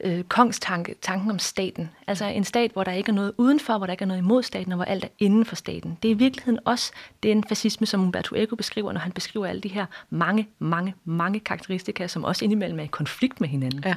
øh, 0.00 0.24
kongstanke, 0.24 0.94
tanken 1.02 1.30
om 1.30 1.38
staten. 1.38 1.90
Altså 2.06 2.24
en 2.24 2.44
stat, 2.44 2.70
hvor 2.70 2.84
der 2.84 2.92
ikke 2.92 3.10
er 3.10 3.14
noget 3.14 3.32
udenfor, 3.36 3.78
hvor 3.78 3.86
der 3.86 3.92
ikke 3.92 4.02
er 4.02 4.06
noget 4.06 4.20
imod 4.20 4.42
staten, 4.42 4.72
og 4.72 4.76
hvor 4.76 4.84
alt 4.84 5.04
er 5.04 5.08
inden 5.18 5.44
for 5.44 5.56
staten. 5.56 5.98
Det 6.02 6.08
er 6.08 6.14
i 6.14 6.18
virkeligheden 6.18 6.58
også 6.64 6.92
den 7.22 7.44
fascisme, 7.44 7.86
som 7.86 8.00
Umberto 8.00 8.36
Eco 8.36 8.56
beskriver, 8.56 8.92
når 8.92 9.00
han 9.00 9.12
beskriver 9.12 9.46
alle 9.46 9.60
de 9.60 9.68
her 9.68 9.86
mange, 10.10 10.48
mange, 10.58 10.94
mange 11.04 11.40
karakteristika, 11.40 12.06
som 12.06 12.24
også 12.24 12.44
indimellem 12.44 12.78
er 12.78 12.84
i 12.84 12.86
konflikt 12.86 13.40
med 13.40 13.48
hinanden. 13.48 13.82
Ja. 13.84 13.94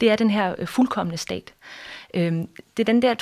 Det 0.00 0.10
er 0.10 0.16
den 0.16 0.30
her 0.30 0.54
øh, 0.58 0.66
fuldkommende 0.66 1.18
stat. 1.18 1.54
Øhm, 2.14 2.48
det 2.76 2.82
er 2.82 2.92
den 2.92 3.02
der 3.02 3.14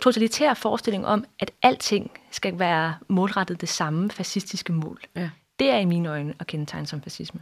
totalitære 0.00 0.56
forestilling 0.56 1.06
om, 1.06 1.24
at 1.40 1.50
alting 1.62 2.10
skal 2.30 2.58
være 2.58 2.94
målrettet 3.08 3.60
det 3.60 3.68
samme 3.68 4.10
fascistiske 4.10 4.72
mål. 4.72 5.00
Ja. 5.16 5.30
Det 5.58 5.70
er 5.70 5.78
i 5.78 5.84
mine 5.84 6.08
øjne 6.08 6.34
at 6.40 6.46
kendetegne 6.46 6.86
som 6.86 7.02
fascisme. 7.02 7.40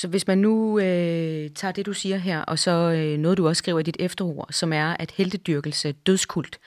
Så 0.00 0.08
hvis 0.08 0.26
man 0.26 0.38
nu 0.38 0.78
øh, 0.78 1.50
tager 1.50 1.72
det, 1.72 1.86
du 1.86 1.92
siger 1.92 2.16
her, 2.16 2.40
og 2.40 2.58
så 2.58 2.70
øh, 2.70 3.18
noget, 3.18 3.38
du 3.38 3.48
også 3.48 3.58
skriver 3.58 3.80
i 3.80 3.82
dit 3.82 3.96
efterord, 4.00 4.48
som 4.50 4.72
er, 4.72 4.96
at 4.98 5.10
heldedyrkelse, 5.10 5.92
dødskult, 5.92 6.58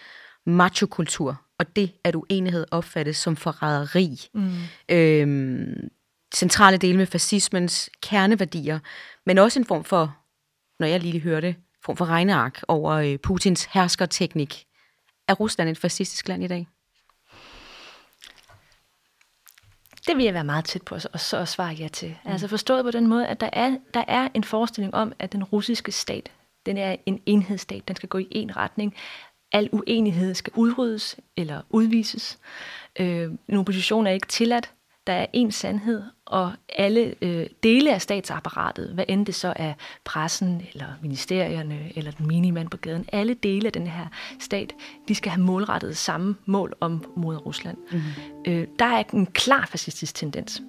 machokultur, 0.46 1.42
og 1.60 1.76
det 1.76 1.92
at 2.04 2.16
uenighed 2.16 2.66
opfattes 2.72 3.18
som 3.18 3.36
forræderi. 3.36 4.20
Mm. 4.34 4.52
Øhm, 4.92 5.90
centrale 6.36 6.78
dele 6.78 6.98
med 6.98 7.06
fascismens 7.06 7.90
kerneværdier, 8.02 8.80
men 9.26 9.38
også 9.38 9.60
en 9.60 9.66
form 9.66 9.84
for, 9.84 10.18
når 10.80 10.88
jeg 10.88 11.00
lige 11.00 11.20
hører 11.20 11.42
det, 11.42 11.56
form 11.86 11.98
for 11.98 12.06
regneark 12.06 12.62
over 12.68 12.92
øh, 12.92 13.18
Putins 13.18 13.66
herskerteknik. 13.66 14.66
Er 15.28 15.34
Rusland 15.34 15.70
et 15.70 15.78
fascistisk 15.78 16.28
land 16.28 16.44
i 16.44 16.48
dag? 16.48 16.68
Det 20.10 20.18
vil 20.18 20.26
jeg 20.26 20.34
være 20.34 20.44
meget 20.44 20.66
tæt 20.66 20.82
på 20.82 20.96
at, 20.96 21.22
så 21.22 21.38
at 21.38 21.48
svare 21.48 21.74
ja 21.74 21.88
til. 21.88 22.16
Mm. 22.26 22.32
Altså 22.32 22.48
forstået 22.48 22.84
på 22.84 22.92
den 22.92 23.08
måde, 23.08 23.28
at 23.28 23.42
der 23.42 23.50
er, 23.54 23.78
der 23.94 24.04
er 24.08 24.28
en 24.34 24.44
forestilling 24.44 24.94
om, 24.94 25.14
at 25.20 25.32
den 25.32 25.44
russiske 25.44 25.92
stat, 25.92 26.32
den 26.66 26.78
er 26.78 26.96
en 27.06 27.22
enhedsstat, 27.26 27.88
den 27.88 27.96
skal 27.96 28.10
gå 28.10 28.18
i 28.18 28.28
en 28.32 28.58
retning. 28.58 28.96
Al 29.52 29.70
uenighed 29.72 30.34
skal 30.34 30.54
udryddes 30.56 31.18
eller 31.38 31.62
udvises. 31.70 32.40
Øh, 33.00 33.32
en 33.48 33.58
opposition 33.58 34.08
er 34.08 34.12
ikke 34.12 34.28
tilladt 34.28 34.72
der 35.08 35.14
er 35.14 35.26
en 35.34 35.52
sandhed, 35.52 36.04
og 36.26 36.52
alle 36.76 37.16
øh, 37.22 37.48
dele 37.64 37.94
af 37.94 38.02
statsapparatet, 38.02 38.94
hvad 38.94 39.06
end 39.08 39.26
det 39.26 39.36
så 39.36 39.54
er 39.56 39.74
pressen, 40.06 40.62
eller 40.74 40.88
ministerierne, 41.02 41.92
eller 41.96 42.12
den 42.12 42.28
minimand 42.28 42.70
på 42.70 42.78
gaden, 42.78 43.06
alle 43.12 43.34
dele 43.34 43.66
af 43.66 43.74
den 43.74 43.88
her 43.88 44.08
stat, 44.40 44.74
de 45.08 45.16
skal 45.16 45.32
have 45.32 45.44
målrettet 45.44 45.98
samme 45.98 46.36
mål 46.46 46.74
om 46.80 47.14
mod 47.16 47.46
Rusland. 47.46 47.78
Mm-hmm. 47.92 48.54
Øh, 48.54 48.68
der 48.80 48.86
er 48.86 49.04
en 49.14 49.26
klar 49.26 49.66
fascistisk 49.66 50.16
tendens, 50.16 50.62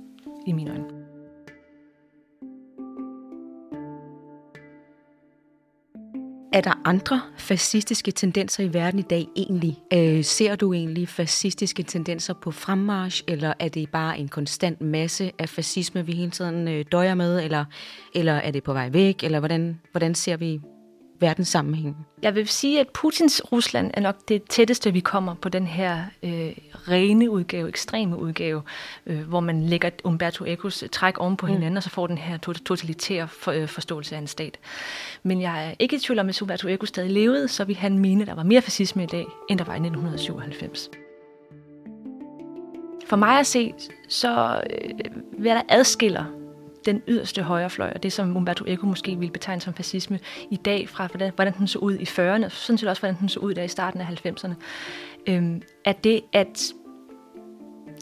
i 0.47 0.53
mine 0.53 0.71
øjne. 0.71 1.10
Er 6.53 6.61
der 6.61 6.81
andre 6.85 7.21
fascistiske 7.39 8.11
tendenser 8.11 8.65
i 8.65 8.75
verden 8.75 9.01
i 9.01 9.03
dag 9.03 9.27
egentlig? 9.37 9.79
Øh, 9.93 10.25
ser 10.25 10.57
du 10.57 10.73
egentlig 10.73 11.09
fascistiske 11.09 11.83
tendenser 11.83 12.35
på 12.35 12.51
fremmarsch, 12.51 13.23
eller 13.29 13.53
er 13.59 13.69
det 13.69 13.91
bare 13.91 14.19
en 14.19 14.29
konstant 14.29 14.81
masse 14.81 15.33
af 15.39 15.49
fascisme, 15.49 16.07
vi 16.07 16.13
hele 16.13 16.31
tiden 16.31 16.69
øh, 16.69 16.85
døjer 16.93 17.15
med, 17.15 17.45
eller, 17.45 17.65
eller 18.15 18.33
er 18.33 18.51
det 18.51 18.63
på 18.63 18.73
vej 18.73 18.89
væk, 18.89 19.25
eller 19.25 19.39
hvordan, 19.39 19.81
hvordan 19.93 20.15
ser 20.15 20.37
vi 20.37 20.61
verdenssammenhæng? 21.21 22.07
Jeg 22.23 22.35
vil 22.35 22.49
sige, 22.49 22.81
at 22.81 22.89
Putins 22.89 23.43
Rusland 23.53 23.91
er 23.95 24.01
nok 24.01 24.17
det 24.29 24.43
tætteste, 24.49 24.93
vi 24.93 25.01
kommer 25.01 25.35
på 25.35 25.49
den 25.49 25.67
her 25.67 26.05
øh, 26.23 26.53
rene 26.89 27.31
udgave, 27.31 27.69
ekstreme 27.69 28.17
udgave, 28.17 28.63
øh, 29.07 29.21
hvor 29.21 29.41
man 29.41 29.63
lægger 29.63 29.91
Umberto 30.05 30.45
Ecos 30.45 30.85
træk 30.93 31.19
oven 31.19 31.37
på 31.37 31.47
mm. 31.47 31.53
hinanden, 31.53 31.77
og 31.77 31.83
så 31.83 31.91
får 31.91 32.07
den 32.07 32.19
her 32.19 32.39
totalitære 32.39 33.29
for, 33.29 33.53
øh, 33.53 33.69
forståelse 33.69 34.15
af 34.15 34.21
en 34.21 34.27
stat. 34.27 34.59
Men 35.23 35.41
jeg 35.41 35.69
er 35.69 35.75
ikke 35.79 35.97
i 35.97 35.99
tvivl 35.99 36.19
om, 36.19 36.25
at 36.25 36.27
hvis 36.27 36.43
Umberto 36.43 36.69
Eco 36.69 36.87
stadig 36.87 37.11
levede, 37.11 37.49
så 37.49 37.65
ville 37.65 37.81
han 37.81 37.99
mene, 37.99 38.23
at 38.23 38.29
der 38.29 38.35
var 38.35 38.43
mere 38.43 38.63
fascisme 38.63 39.03
i 39.03 39.07
dag, 39.07 39.27
end 39.49 39.59
der 39.59 39.65
var 39.65 39.75
i 39.75 39.77
1997. 39.77 40.91
For 43.07 43.17
mig 43.17 43.39
at 43.39 43.47
se, 43.47 43.73
så 44.09 44.63
øh, 44.71 44.91
hvad 45.39 45.55
der 45.55 45.63
adskiller 45.69 46.40
den 46.87 47.03
yderste 47.09 47.43
højrefløj, 47.43 47.93
og 47.95 48.03
det 48.03 48.13
som 48.13 48.37
Umberto 48.37 48.65
Eco 48.69 48.87
måske 48.87 49.17
ville 49.17 49.33
betegne 49.33 49.61
som 49.61 49.75
fascisme 49.75 50.19
i 50.51 50.57
dag, 50.57 50.89
fra 50.89 51.07
hvordan, 51.07 51.33
hvordan 51.35 51.55
den 51.59 51.67
så 51.67 51.79
ud 51.79 51.95
i 51.95 52.05
40'erne, 52.05 52.45
og 52.45 52.53
sådan 52.53 52.79
set 52.79 52.89
også, 52.89 53.03
hvordan 53.03 53.17
den 53.21 53.29
så 53.29 53.41
ud 53.41 53.55
der 53.55 53.63
i 53.63 53.69
starten 53.69 54.01
af 54.01 54.07
90'erne, 54.27 54.55
øhm, 55.27 55.63
at 55.85 56.05
det, 56.05 56.21
at 56.33 56.73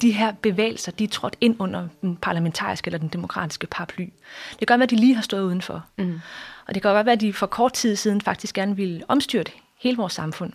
de 0.02 0.12
her 0.12 0.32
bevægelser, 0.32 0.92
de 0.92 1.04
er 1.04 1.08
trådt 1.08 1.36
ind 1.40 1.56
under 1.58 1.88
den 2.02 2.16
parlamentariske 2.16 2.88
eller 2.88 2.98
den 2.98 3.08
demokratiske 3.08 3.66
paraply. 3.66 4.04
Det 4.50 4.58
kan 4.58 4.66
godt 4.66 4.78
være, 4.78 4.84
at 4.84 4.90
de 4.90 4.96
lige 4.96 5.14
har 5.14 5.22
stået 5.22 5.42
udenfor. 5.42 5.84
Mm. 5.96 6.20
Og 6.66 6.74
det 6.74 6.82
kan 6.82 6.92
godt 6.92 7.06
være, 7.06 7.12
at 7.12 7.20
de 7.20 7.32
for 7.32 7.46
kort 7.46 7.72
tid 7.72 7.96
siden 7.96 8.20
faktisk 8.20 8.54
gerne 8.54 8.76
ville 8.76 9.02
omstyrte 9.08 9.52
hele 9.80 9.96
vores 9.96 10.12
samfund. 10.12 10.52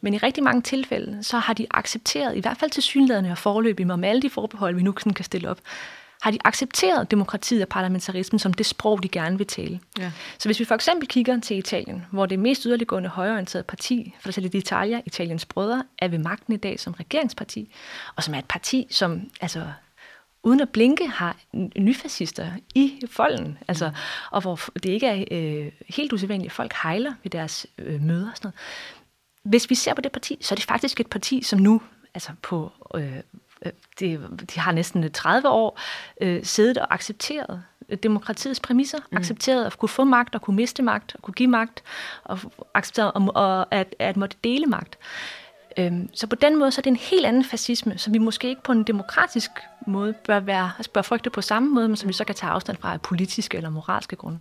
Men 0.00 0.14
i 0.14 0.18
rigtig 0.18 0.44
mange 0.44 0.62
tilfælde, 0.62 1.22
så 1.22 1.38
har 1.38 1.54
de 1.54 1.66
accepteret, 1.70 2.36
i 2.36 2.40
hvert 2.40 2.56
fald 2.56 2.70
til 2.70 2.82
synlædende 2.82 3.30
og 3.30 3.38
forløbig, 3.38 3.86
med 3.86 4.08
alle 4.08 4.22
de 4.22 4.30
forbehold, 4.30 4.74
vi 4.74 4.82
nu 4.82 4.92
kan 4.92 5.24
stille 5.24 5.50
op, 5.50 5.58
har 6.20 6.30
de 6.30 6.38
accepteret 6.44 7.10
demokratiet 7.10 7.62
og 7.62 7.68
parlamentarismen 7.68 8.38
som 8.38 8.52
det 8.52 8.66
sprog, 8.66 9.02
de 9.02 9.08
gerne 9.08 9.38
vil 9.38 9.46
tale. 9.46 9.80
Ja. 9.98 10.12
Så 10.38 10.48
hvis 10.48 10.60
vi 10.60 10.64
for 10.64 10.74
eksempel 10.74 11.08
kigger 11.08 11.40
til 11.40 11.58
Italien, 11.58 12.06
hvor 12.10 12.26
det 12.26 12.38
mest 12.38 12.62
yderliggående 12.62 13.08
højorienterede 13.08 13.64
parti, 13.64 14.14
for 14.20 14.28
eksempel 14.28 14.56
Italia, 14.56 15.00
Italiens 15.06 15.46
brødre, 15.46 15.84
er 15.98 16.08
ved 16.08 16.18
magten 16.18 16.52
i 16.52 16.56
dag 16.56 16.80
som 16.80 16.92
regeringsparti, 16.92 17.74
og 18.16 18.22
som 18.22 18.34
er 18.34 18.38
et 18.38 18.44
parti, 18.48 18.86
som 18.90 19.30
altså, 19.40 19.66
uden 20.42 20.60
at 20.60 20.68
blinke 20.68 21.06
har 21.06 21.36
nyfascister 21.78 22.50
i 22.74 23.00
folden, 23.10 23.58
altså, 23.68 23.88
mm. 23.88 23.94
og 24.30 24.40
hvor 24.40 24.60
det 24.74 24.90
ikke 24.90 25.06
er 25.06 25.24
øh, 25.30 25.72
helt 25.88 26.12
usædvanligt, 26.12 26.50
at 26.50 26.56
folk 26.56 26.72
hejler 26.82 27.12
ved 27.22 27.30
deres 27.30 27.66
øh, 27.78 28.02
møder 28.02 28.30
og 28.30 28.36
sådan 28.36 28.46
noget. 28.46 28.54
Hvis 29.44 29.70
vi 29.70 29.74
ser 29.74 29.94
på 29.94 30.00
det 30.00 30.12
parti, 30.12 30.38
så 30.40 30.54
er 30.54 30.56
det 30.56 30.64
faktisk 30.64 31.00
et 31.00 31.06
parti, 31.06 31.42
som 31.42 31.58
nu 31.58 31.82
altså 32.14 32.30
på 32.42 32.72
Øh, 32.94 33.20
de, 34.00 34.28
de 34.54 34.60
har 34.60 34.72
næsten 34.72 35.12
30 35.12 35.48
år 35.48 35.80
øh, 36.20 36.44
siddet 36.44 36.78
og 36.78 36.94
accepteret 36.94 37.62
demokratiets 38.02 38.60
præmisser, 38.60 38.98
mm. 39.10 39.16
accepteret 39.16 39.64
at 39.64 39.78
kunne 39.78 39.88
få 39.88 40.04
magt 40.04 40.34
og 40.34 40.42
kunne 40.42 40.56
miste 40.56 40.82
magt, 40.82 41.14
og 41.14 41.22
kunne 41.22 41.34
give 41.34 41.48
magt, 41.48 41.82
og 42.24 42.38
accepteret 42.74 43.12
og, 43.12 43.32
og 43.34 43.74
at, 43.74 43.94
at 43.98 44.16
måtte 44.16 44.36
dele 44.44 44.66
magt. 44.66 44.98
Øhm, 45.78 46.08
så 46.14 46.26
på 46.26 46.36
den 46.36 46.58
måde 46.58 46.70
så 46.70 46.80
er 46.80 46.82
det 46.82 46.90
en 46.90 46.96
helt 46.96 47.26
anden 47.26 47.44
fascisme, 47.44 47.98
som 47.98 48.12
vi 48.14 48.18
måske 48.18 48.48
ikke 48.48 48.62
på 48.62 48.72
en 48.72 48.82
demokratisk 48.82 49.50
måde 49.86 50.12
bør, 50.12 50.40
være, 50.40 50.70
altså 50.78 50.92
bør 50.92 51.02
frygte 51.02 51.30
på 51.30 51.40
samme 51.40 51.74
måde, 51.74 51.88
men 51.88 51.96
som 51.96 52.08
vi 52.08 52.12
så 52.12 52.24
kan 52.24 52.34
tage 52.34 52.50
afstand 52.50 52.76
fra 52.76 52.92
af 52.92 53.00
politiske 53.00 53.56
eller 53.56 53.70
moralske 53.70 54.16
grunde. 54.16 54.38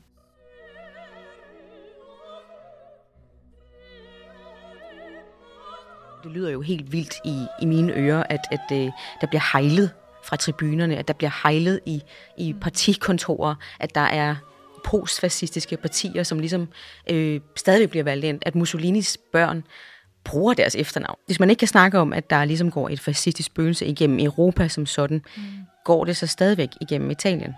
Det 6.29 6.38
lyder 6.38 6.50
jo 6.50 6.62
helt 6.62 6.91
vildt 6.91 7.13
i, 7.25 7.45
i 7.62 7.65
mine 7.65 7.93
ører, 7.93 8.24
at, 8.29 8.39
at 8.51 8.77
øh, 8.77 8.91
der 9.21 9.27
bliver 9.27 9.51
hejlet 9.53 9.91
fra 10.24 10.36
tribunerne, 10.36 10.98
at 10.98 11.07
der 11.07 11.13
bliver 11.13 11.31
hejlet 11.43 11.79
i, 11.86 12.01
i 12.38 12.55
partikontorer, 12.62 13.55
at 13.79 13.95
der 13.95 14.01
er 14.01 14.36
postfascistiske 14.86 15.77
partier, 15.77 16.24
som 16.24 16.39
ligesom 16.39 16.67
øh, 17.09 17.41
stadig 17.55 17.89
bliver 17.89 18.03
valgt 18.03 18.25
ind, 18.25 18.39
at 18.41 18.55
Mussolinis 18.55 19.17
børn 19.33 19.63
bruger 20.24 20.53
deres 20.53 20.75
efternavn. 20.75 21.17
Hvis 21.25 21.39
man 21.39 21.50
ikke 21.50 21.59
kan 21.59 21.67
snakke 21.67 22.00
om, 22.00 22.13
at 22.13 22.29
der 22.29 22.45
ligesom 22.45 22.71
går 22.71 22.89
et 22.89 23.00
fascistisk 23.00 23.48
spøgelse 23.48 23.86
igennem 23.86 24.19
Europa 24.19 24.67
som 24.67 24.86
sådan, 24.86 25.21
mm. 25.38 25.43
går 25.86 26.05
det 26.05 26.17
så 26.17 26.27
stadigvæk 26.27 26.69
igennem 26.81 27.12
Italien. 27.12 27.53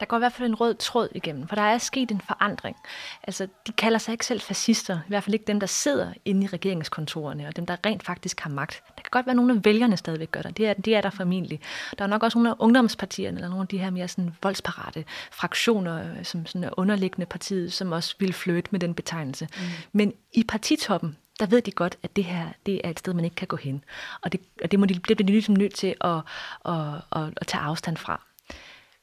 Der 0.00 0.06
går 0.06 0.16
i 0.16 0.18
hvert 0.18 0.32
fald 0.32 0.48
en 0.48 0.54
rød 0.54 0.74
tråd 0.74 1.08
igennem, 1.14 1.48
for 1.48 1.54
der 1.54 1.62
er 1.62 1.78
sket 1.78 2.10
en 2.10 2.20
forandring. 2.20 2.76
Altså, 3.22 3.48
de 3.66 3.72
kalder 3.72 3.98
sig 3.98 4.12
ikke 4.12 4.26
selv 4.26 4.40
fascister, 4.40 4.96
i 4.96 5.08
hvert 5.08 5.24
fald 5.24 5.34
ikke 5.34 5.46
dem, 5.46 5.60
der 5.60 5.66
sidder 5.66 6.12
inde 6.24 6.44
i 6.44 6.46
regeringskontorerne, 6.46 7.46
og 7.46 7.56
dem, 7.56 7.66
der 7.66 7.76
rent 7.86 8.02
faktisk 8.02 8.40
har 8.40 8.50
magt. 8.50 8.82
Der 8.96 9.02
kan 9.02 9.10
godt 9.10 9.26
være 9.26 9.34
nogle 9.34 9.54
af 9.54 9.64
vælgerne 9.64 9.96
stadigvæk 9.96 10.30
gør 10.30 10.42
det, 10.42 10.56
det 10.56 10.68
er, 10.68 10.74
det 10.74 10.96
er 10.96 11.00
der 11.00 11.10
formentlig. 11.10 11.60
Der 11.98 12.04
er 12.04 12.08
nok 12.08 12.22
også 12.22 12.38
nogle 12.38 12.50
af 12.50 12.54
ungdomspartierne, 12.58 13.36
eller 13.36 13.48
nogle 13.48 13.62
af 13.62 13.68
de 13.68 13.78
her 13.78 13.90
mere 13.90 14.08
sådan 14.08 14.34
voldsparate 14.42 15.04
fraktioner, 15.32 16.22
som 16.22 16.46
sådan 16.46 16.64
er 16.64 16.70
underliggende 16.76 17.26
partiet, 17.26 17.72
som 17.72 17.92
også 17.92 18.14
vil 18.18 18.32
flytte 18.32 18.68
med 18.72 18.80
den 18.80 18.94
betegnelse. 18.94 19.48
Mm. 19.56 19.62
Men 19.92 20.12
i 20.32 20.44
partitoppen, 20.48 21.16
der 21.40 21.46
ved 21.46 21.62
de 21.62 21.70
godt, 21.70 21.98
at 22.02 22.16
det 22.16 22.24
her 22.24 22.48
det 22.66 22.80
er 22.84 22.90
et 22.90 22.98
sted, 22.98 23.14
man 23.14 23.24
ikke 23.24 23.36
kan 23.36 23.48
gå 23.48 23.56
hen. 23.56 23.84
Og 24.20 24.32
det, 24.32 24.40
og 24.62 24.70
det, 24.70 24.80
må 24.80 24.86
de, 24.86 24.94
det 24.94 25.02
bliver 25.02 25.26
de 25.26 25.32
ligesom 25.32 25.54
nødt 25.54 25.74
til 25.74 25.94
at, 26.00 26.20
at, 26.64 26.76
at, 27.12 27.22
at 27.36 27.46
tage 27.46 27.62
afstand 27.62 27.96
fra. 27.96 28.22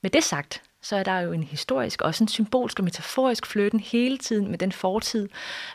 Med 0.02 0.10
det 0.10 0.24
sagt, 0.24 0.62
så 0.82 0.96
er 0.96 1.04
der 1.04 1.20
jo 1.20 1.32
en 1.32 1.44
historisk, 1.44 2.02
også 2.02 2.24
en 2.24 2.28
symbolsk 2.28 2.80
og 2.80 2.84
metaforisk 2.84 3.46
flytten 3.46 3.80
hele 3.80 4.18
tiden 4.18 4.52
med 4.52 4.58
den 4.58 4.72
fortid, 4.72 5.30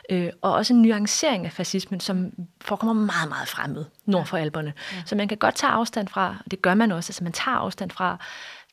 øh, 0.09 0.29
og 0.41 0.53
også 0.53 0.73
en 0.73 0.81
nuancering 0.81 1.45
af 1.45 1.51
fascismen, 1.51 1.99
som 1.99 2.31
forekommer 2.61 2.93
meget, 2.93 3.29
meget 3.29 3.47
fremmed 3.47 3.85
nord 4.05 4.25
for 4.25 4.37
alberne. 4.37 4.73
Ja. 4.93 5.03
Så 5.05 5.15
man 5.15 5.27
kan 5.27 5.37
godt 5.37 5.55
tage 5.55 5.71
afstand 5.71 6.07
fra, 6.07 6.35
og 6.45 6.51
det 6.51 6.61
gør 6.61 6.73
man 6.73 6.91
også, 6.91 7.09
altså 7.09 7.23
man 7.23 7.33
tager 7.33 7.57
afstand 7.57 7.91
fra 7.91 8.17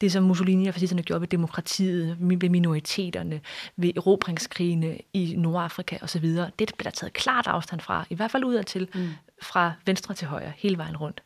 det, 0.00 0.12
som 0.12 0.22
Mussolini 0.22 0.66
og 0.66 0.74
fascisterne 0.74 1.02
gjorde 1.02 1.20
ved 1.20 1.28
demokratiet, 1.28 2.16
ved 2.20 2.48
minoriteterne, 2.48 3.40
ved 3.76 3.90
erobringskrigene 3.96 4.98
i 5.12 5.34
Nordafrika 5.38 5.98
osv. 6.02 6.26
Det 6.58 6.72
bliver 6.78 6.82
der 6.82 6.90
taget 6.90 7.12
klart 7.12 7.46
afstand 7.46 7.80
fra, 7.80 8.04
i 8.10 8.14
hvert 8.14 8.30
fald 8.30 8.44
udadtil, 8.44 8.88
mm. 8.94 9.08
fra 9.42 9.72
venstre 9.86 10.14
til 10.14 10.28
højre, 10.28 10.52
hele 10.56 10.78
vejen 10.78 10.96
rundt. 10.96 11.22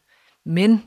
Men 0.46 0.82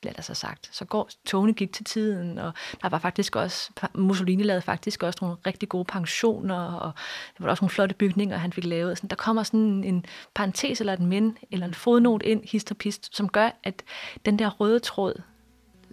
bliver 0.00 0.12
der 0.12 0.22
så 0.22 0.34
sagt. 0.34 0.68
Så 0.72 0.84
går 0.84 1.08
togene 1.26 1.52
gik 1.52 1.72
til 1.72 1.84
tiden, 1.84 2.38
og 2.38 2.52
der 2.82 2.88
var 2.88 2.98
faktisk 2.98 3.36
også, 3.36 3.70
Mussolini 3.94 4.42
lavede 4.42 4.62
faktisk 4.62 5.02
også 5.02 5.18
nogle 5.22 5.36
rigtig 5.46 5.68
gode 5.68 5.84
pensioner, 5.84 6.74
og 6.74 6.92
der 7.38 7.44
var 7.44 7.50
også 7.50 7.64
nogle 7.64 7.70
flotte 7.70 7.94
bygninger, 7.94 8.36
han 8.36 8.52
fik 8.52 8.64
lavet. 8.64 8.98
Sådan, 8.98 9.10
der 9.10 9.16
kommer 9.16 9.42
sådan 9.42 9.84
en 9.84 10.04
parentes 10.34 10.80
eller 10.80 10.92
et 10.92 11.00
men, 11.00 11.38
eller 11.50 11.66
en 11.66 11.74
fodnote 11.74 12.26
ind, 12.26 12.42
hist 12.44 12.70
og 12.70 12.76
pist, 12.76 13.16
som 13.16 13.28
gør, 13.28 13.50
at 13.62 13.82
den 14.24 14.38
der 14.38 14.48
røde 14.50 14.78
tråd, 14.78 15.22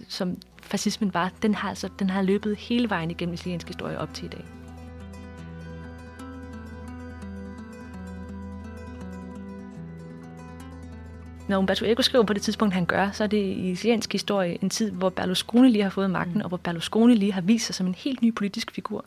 som 0.07 0.37
fascismen 0.61 1.13
var, 1.13 1.31
den 1.41 1.55
har, 1.55 1.69
altså, 1.69 1.89
den 1.99 2.09
har 2.09 2.21
løbet 2.21 2.55
hele 2.55 2.89
vejen 2.89 3.11
igennem 3.11 3.33
italiensk 3.33 3.67
historie 3.67 3.99
op 3.99 4.13
til 4.13 4.25
i 4.25 4.27
dag. 4.27 4.66
Når 11.47 11.57
Umberto 11.57 11.85
Eco 11.85 12.01
skriver 12.01 12.25
på 12.25 12.33
det 12.33 12.41
tidspunkt, 12.41 12.73
han 12.73 12.85
gør, 12.85 13.11
så 13.11 13.23
er 13.23 13.27
det 13.27 13.37
i 13.37 13.71
italiensk 13.71 14.11
historie 14.11 14.57
en 14.63 14.69
tid, 14.69 14.91
hvor 14.91 15.09
Berlusconi 15.09 15.69
lige 15.69 15.83
har 15.83 15.89
fået 15.89 16.09
magten, 16.09 16.33
mm. 16.33 16.41
og 16.41 16.47
hvor 16.47 16.57
Berlusconi 16.57 17.15
lige 17.15 17.33
har 17.33 17.41
vist 17.41 17.65
sig 17.65 17.75
som 17.75 17.87
en 17.87 17.95
helt 17.95 18.21
ny 18.21 18.35
politisk 18.35 18.71
figur. 18.71 19.05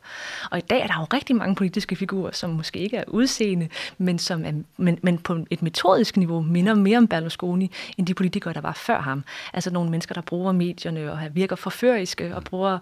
Og 0.51 0.59
i 0.59 0.61
dag 0.61 0.81
er 0.81 0.87
der 0.87 0.95
jo 0.99 1.05
rigtig 1.13 1.37
mange 1.37 1.55
politiske 1.55 1.97
figurer, 1.97 2.31
som 2.33 2.51
måske 2.51 2.79
ikke 2.79 2.97
er 2.97 3.05
udseende, 3.07 3.69
men 3.99 4.19
som 4.19 4.45
er, 4.45 4.53
men, 4.77 4.99
men 5.03 5.19
på 5.19 5.39
et 5.51 5.63
metodisk 5.63 6.17
niveau 6.17 6.41
minder 6.41 6.75
mere 6.75 6.99
om 6.99 7.07
Berlusconi, 7.07 7.71
end 7.99 8.07
de 8.07 8.15
politikere, 8.15 8.55
der 8.55 8.61
var 8.61 8.73
før 8.73 9.01
ham. 9.01 9.25
Altså 9.53 9.71
nogle 9.71 9.91
mennesker, 9.91 10.15
der 10.15 10.23
bruger 10.23 10.53
medierne 10.53 11.13
og 11.13 11.19
virker 11.33 11.57
forføriske 11.57 12.37
og 12.37 12.45
bruger 12.45 12.79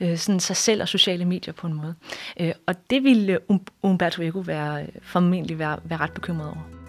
øh, 0.00 0.18
sådan 0.18 0.40
sig 0.40 0.56
selv 0.56 0.82
og 0.82 0.88
sociale 0.88 1.24
medier 1.24 1.54
på 1.54 1.66
en 1.66 1.74
måde. 1.74 1.94
Øh, 2.40 2.52
og 2.66 2.90
det 2.90 3.04
ville 3.04 3.38
Umberto 3.82 4.22
Eco 4.22 4.38
være, 4.38 4.86
formentlig 5.02 5.58
være, 5.58 5.78
være 5.84 5.98
ret 6.00 6.12
bekymret 6.12 6.46
over. 6.46 6.79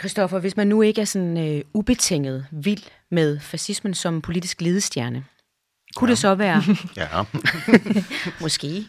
Christoffer, 0.00 0.38
hvis 0.38 0.56
man 0.56 0.66
nu 0.66 0.82
ikke 0.82 1.00
er 1.00 1.04
sådan 1.04 1.38
øh, 1.38 1.64
ubetinget 1.74 2.46
vild 2.50 2.82
med 3.10 3.40
fascismen 3.40 3.94
som 3.94 4.22
politisk 4.22 4.60
ledestjerne, 4.60 5.24
kunne 5.96 6.08
ja. 6.08 6.10
det 6.10 6.18
så 6.18 6.34
være... 6.34 6.62
ja. 6.96 7.08
måske. 8.42 8.84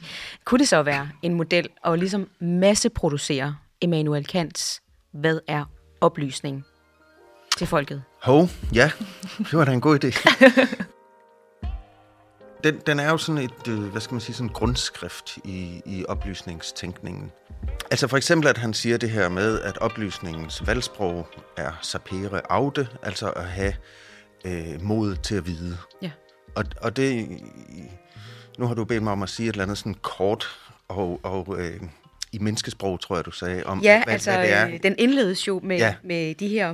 Kunne 0.45 0.59
det 0.59 0.67
så 0.67 0.83
være 0.83 1.09
en 1.21 1.33
model 1.33 1.67
at 1.85 1.99
ligesom 1.99 2.27
masseproducere 2.39 3.55
Immanuel 3.81 4.25
Kants 4.25 4.81
Hvad 5.13 5.39
er 5.47 5.65
oplysning 6.01 6.65
til 7.57 7.67
folket? 7.67 8.03
Hov, 8.21 8.49
ja. 8.73 8.91
Det 9.37 9.53
var 9.53 9.65
da 9.65 9.71
en 9.71 9.81
god 9.81 10.03
idé. 10.03 10.09
den, 12.63 12.81
den 12.87 12.99
er 12.99 13.09
jo 13.09 13.17
sådan 13.17 13.41
et, 13.41 13.67
øh, 13.67 13.79
hvad 13.79 14.01
skal 14.01 14.13
man 14.13 14.21
sige, 14.21 14.35
sådan 14.35 14.53
grundskrift 14.53 15.37
i, 15.37 15.81
i 15.85 16.05
oplysningstænkningen. 16.05 17.31
Altså 17.91 18.07
for 18.07 18.17
eksempel, 18.17 18.47
at 18.47 18.57
han 18.57 18.73
siger 18.73 18.97
det 18.97 19.09
her 19.09 19.29
med, 19.29 19.61
at 19.61 19.77
oplysningens 19.77 20.67
valgsprog 20.67 21.27
er 21.57 21.71
sapere 21.81 22.41
aude, 22.51 22.87
altså 23.03 23.29
at 23.29 23.45
have 23.45 23.73
øh, 24.45 24.81
mod 24.81 25.15
til 25.15 25.35
at 25.35 25.45
vide. 25.45 25.77
Ja. 26.01 26.11
Og, 26.55 26.65
og 26.81 26.95
det, 26.95 27.27
nu 28.57 28.67
har 28.67 28.73
du 28.73 28.85
bedt 28.85 29.03
mig 29.03 29.13
om 29.13 29.23
at 29.23 29.29
sige 29.29 29.49
et 29.49 29.53
eller 29.53 29.63
andet 29.63 29.77
sådan 29.77 29.95
kort 30.01 30.59
og, 30.87 31.19
og 31.23 31.55
øh, 31.59 31.81
i 32.31 32.39
menneskesprog, 32.39 32.99
tror 32.99 33.15
jeg, 33.15 33.25
du 33.25 33.31
sagde, 33.31 33.63
om 33.63 33.81
ja, 33.81 34.03
hvad, 34.03 34.13
altså, 34.13 34.31
hvad 34.31 34.41
det 34.41 34.53
er. 34.53 34.77
Den 34.77 34.95
indledes 34.97 35.47
jo 35.47 35.59
med, 35.63 35.77
ja. 35.77 35.95
med 36.03 36.35
de 36.35 36.47
her 36.47 36.73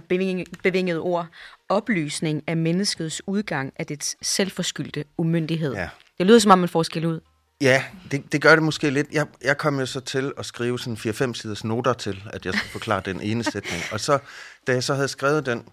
bevingede 0.63 0.99
ord. 0.99 1.27
Oplysning 1.69 2.43
af 2.47 2.57
menneskets 2.57 3.21
udgang 3.27 3.73
af 3.75 3.85
dets 3.85 4.17
selvforskyldte 4.21 5.03
umyndighed. 5.17 5.73
Ja. 5.73 5.89
Det 6.17 6.25
lyder 6.25 6.39
som 6.39 6.51
om, 6.51 6.59
man 6.59 6.69
får 6.69 6.83
skæld 6.83 7.05
ud. 7.05 7.19
Ja, 7.61 7.83
det, 8.11 8.31
det 8.31 8.41
gør 8.41 8.55
det 8.55 8.63
måske 8.63 8.89
lidt. 8.89 9.07
Jeg, 9.11 9.27
jeg 9.43 9.57
kom 9.57 9.79
jo 9.79 9.85
så 9.85 9.99
til 9.99 10.33
at 10.37 10.45
skrive 10.45 10.79
sådan 10.79 10.97
4-5 11.31 11.33
siders 11.33 11.63
noter 11.63 11.93
til, 11.93 12.23
at 12.33 12.45
jeg 12.45 12.53
skulle 12.53 12.71
forklare 12.71 13.01
den 13.05 13.21
ene 13.21 13.43
sætning. 13.53 13.83
Og 13.91 13.99
så, 13.99 14.19
da 14.67 14.71
jeg 14.71 14.83
så 14.83 14.93
havde 14.93 15.07
skrevet 15.07 15.45
den, 15.45 15.63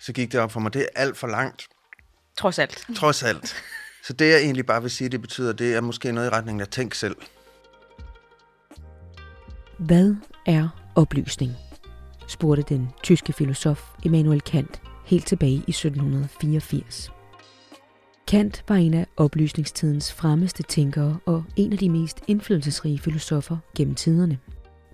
så 0.00 0.12
gik 0.12 0.32
det 0.32 0.40
op 0.40 0.52
for 0.52 0.60
mig, 0.60 0.74
det 0.74 0.82
er 0.82 1.00
alt 1.02 1.16
for 1.16 1.26
langt. 1.26 1.68
Trods 2.38 2.58
alt. 2.58 2.86
Trods 2.96 3.22
alt. 3.22 3.56
Så 4.02 4.12
det, 4.12 4.30
jeg 4.30 4.40
egentlig 4.40 4.66
bare 4.66 4.82
vil 4.82 4.90
sige, 4.90 5.08
det 5.08 5.20
betyder, 5.20 5.52
det 5.52 5.74
er 5.74 5.80
måske 5.80 6.12
noget 6.12 6.26
i 6.26 6.30
retningen 6.30 6.60
af 6.60 6.68
tænk 6.68 6.94
selv. 6.94 7.16
Hvad 9.78 10.14
er 10.46 10.68
oplysning? 10.94 11.52
spurgte 12.28 12.62
den 12.62 12.88
tyske 13.02 13.32
filosof 13.32 13.90
Immanuel 14.04 14.40
Kant 14.40 14.80
helt 15.04 15.26
tilbage 15.26 15.52
i 15.66 15.70
1784. 15.70 17.12
Kant 18.26 18.64
var 18.68 18.76
en 18.76 18.94
af 18.94 19.06
oplysningstidens 19.16 20.12
fremmeste 20.12 20.62
tænkere 20.62 21.18
og 21.26 21.44
en 21.56 21.72
af 21.72 21.78
de 21.78 21.90
mest 21.90 22.20
indflydelsesrige 22.26 22.98
filosofer 22.98 23.56
gennem 23.76 23.94
tiderne. 23.94 24.38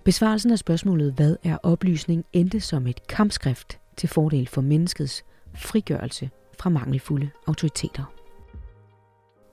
Besvarelsen 0.04 0.50
af 0.50 0.58
spørgsmålet, 0.58 1.12
hvad 1.12 1.36
er 1.44 1.58
oplysning, 1.62 2.24
endte 2.32 2.60
som 2.60 2.86
et 2.86 3.06
kampskrift 3.06 3.78
til 3.96 4.08
fordel 4.08 4.48
for 4.48 4.60
menneskets 4.60 5.24
frigørelse 5.54 6.30
fra 6.60 6.70
mangelfulde 6.70 7.30
autoriteter. 7.46 8.21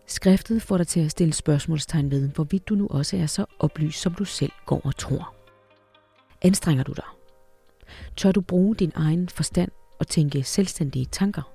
Skriftet 0.10 0.62
får 0.62 0.78
dig 0.78 0.88
til 0.88 1.00
at 1.00 1.12
stille 1.12 1.34
spørgsmålstegn 1.34 2.12
ved, 2.12 2.30
hvorvidt 2.30 2.70
du 2.70 2.76
nu 2.76 2.88
også 2.88 3.18
er 3.18 3.26
så 3.26 3.46
oplyst, 3.60 4.02
som 4.02 4.14
du 4.14 4.26
selv 4.26 4.52
går 4.66 4.82
og 4.84 4.98
tror. 4.98 5.36
Anstrenger 6.42 6.84
du 6.84 6.94
dig? 6.94 7.04
Tør 8.18 8.32
du 8.32 8.42
bruge 8.42 8.76
din 8.76 8.92
egen 8.96 9.30
forstand 9.30 9.72
og 10.00 10.08
tænke 10.08 10.44
selvstændige 10.44 11.06
tanker? 11.06 11.52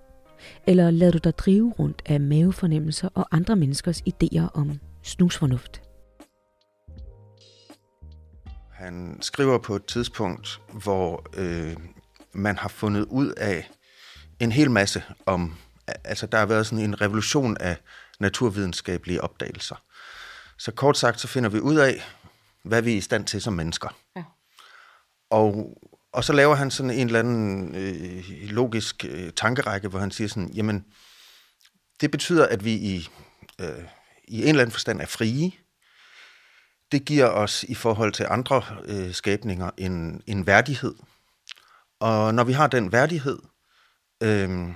Eller 0.67 0.91
lader 0.91 1.13
du 1.13 1.19
dig 1.19 1.39
drive 1.39 1.73
rundt 1.79 2.03
af 2.07 2.21
mavefornemmelser 2.21 3.09
og 3.15 3.29
andre 3.31 3.57
menneskers 3.57 4.01
idéer 4.01 4.49
om 4.55 4.81
snusfornuft? 5.03 5.83
Han 8.71 9.19
skriver 9.21 9.59
på 9.59 9.77
et 9.77 9.85
tidspunkt, 9.85 10.61
hvor 10.85 11.27
øh, 11.37 11.77
man 12.33 12.57
har 12.57 12.69
fundet 12.69 13.05
ud 13.05 13.33
af 13.37 13.71
en 14.41 14.53
hel 14.53 14.71
masse 14.71 15.03
om, 15.27 15.55
altså 16.05 16.27
der 16.27 16.39
har 16.39 16.47
været 16.47 16.67
sådan 16.67 16.85
en 16.85 17.01
revolution 17.01 17.57
af 17.61 17.77
naturvidenskabelige 18.21 19.21
opdagelser. 19.21 19.77
Så 20.59 20.73
kort 20.73 20.99
sagt, 20.99 21.21
så 21.21 21.29
finder 21.29 21.51
vi 21.51 21.61
ud 21.61 21.77
af, 21.77 22.05
hvad 22.63 22.83
vi 22.83 22.93
er 22.93 22.97
i 22.97 23.01
stand 23.01 23.27
til 23.27 23.43
som 23.43 23.53
mennesker. 23.53 23.89
Ja. 24.17 24.25
Og, 25.31 25.79
og 26.13 26.25
så 26.25 26.33
laver 26.33 26.55
han 26.55 26.71
sådan 26.71 26.91
en 26.91 27.07
eller 27.07 27.19
anden 27.19 27.75
øh, 27.75 28.51
logisk 28.51 29.05
øh, 29.09 29.33
tankerække, 29.33 29.89
hvor 29.89 29.99
han 29.99 30.11
siger 30.11 30.29
sådan, 30.29 30.51
jamen, 30.51 30.85
det 32.01 32.11
betyder, 32.11 32.47
at 32.47 32.65
vi 32.65 32.73
i, 32.73 33.09
øh, 33.61 33.85
i 34.29 34.43
en 34.43 34.49
eller 34.49 34.63
anden 34.63 34.73
forstand 34.73 35.01
er 35.01 35.07
frie. 35.07 35.53
Det 36.93 37.05
giver 37.05 37.27
os 37.29 37.63
i 37.63 37.75
forhold 37.75 38.13
til 38.13 38.27
andre 38.31 38.63
øh, 38.85 39.15
skabninger 39.15 39.71
en, 39.77 40.23
en 40.27 40.47
værdighed. 40.47 40.95
Og 42.01 42.35
når 42.35 42.45
vi 42.45 42.53
har 42.53 42.67
den 42.67 42.93
værdighed, 42.93 43.39
øh, 44.23 44.69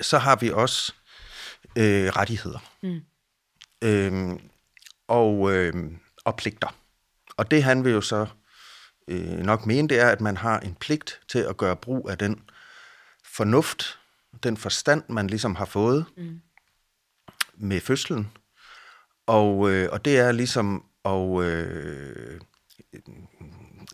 så 0.00 0.18
har 0.18 0.36
vi 0.36 0.50
også 0.50 0.94
øh, 1.76 2.08
rettigheder. 2.08 2.58
Mm. 2.82 3.00
Øh, 3.84 4.38
og, 5.08 5.52
øh, 5.52 5.74
og 6.24 6.36
pligter. 6.36 6.76
Og 7.36 7.50
det 7.50 7.62
han 7.62 7.84
vil 7.84 7.92
jo 7.92 8.00
så 8.00 8.26
øh, 9.08 9.38
nok 9.38 9.66
mene, 9.66 9.88
det 9.88 10.00
er, 10.00 10.08
at 10.08 10.20
man 10.20 10.36
har 10.36 10.60
en 10.60 10.74
pligt 10.74 11.20
til 11.28 11.38
at 11.38 11.56
gøre 11.56 11.76
brug 11.76 12.10
af 12.10 12.18
den 12.18 12.40
fornuft, 13.24 13.98
den 14.42 14.56
forstand, 14.56 15.02
man 15.08 15.26
ligesom 15.26 15.54
har 15.54 15.64
fået 15.64 16.04
mm. 16.16 16.40
med 17.54 17.80
fødslen. 17.80 18.30
Og, 19.26 19.70
øh, 19.70 19.88
og 19.92 20.04
det 20.04 20.18
er 20.18 20.32
ligesom 20.32 20.84
at 21.04 21.42
øh, 21.44 22.40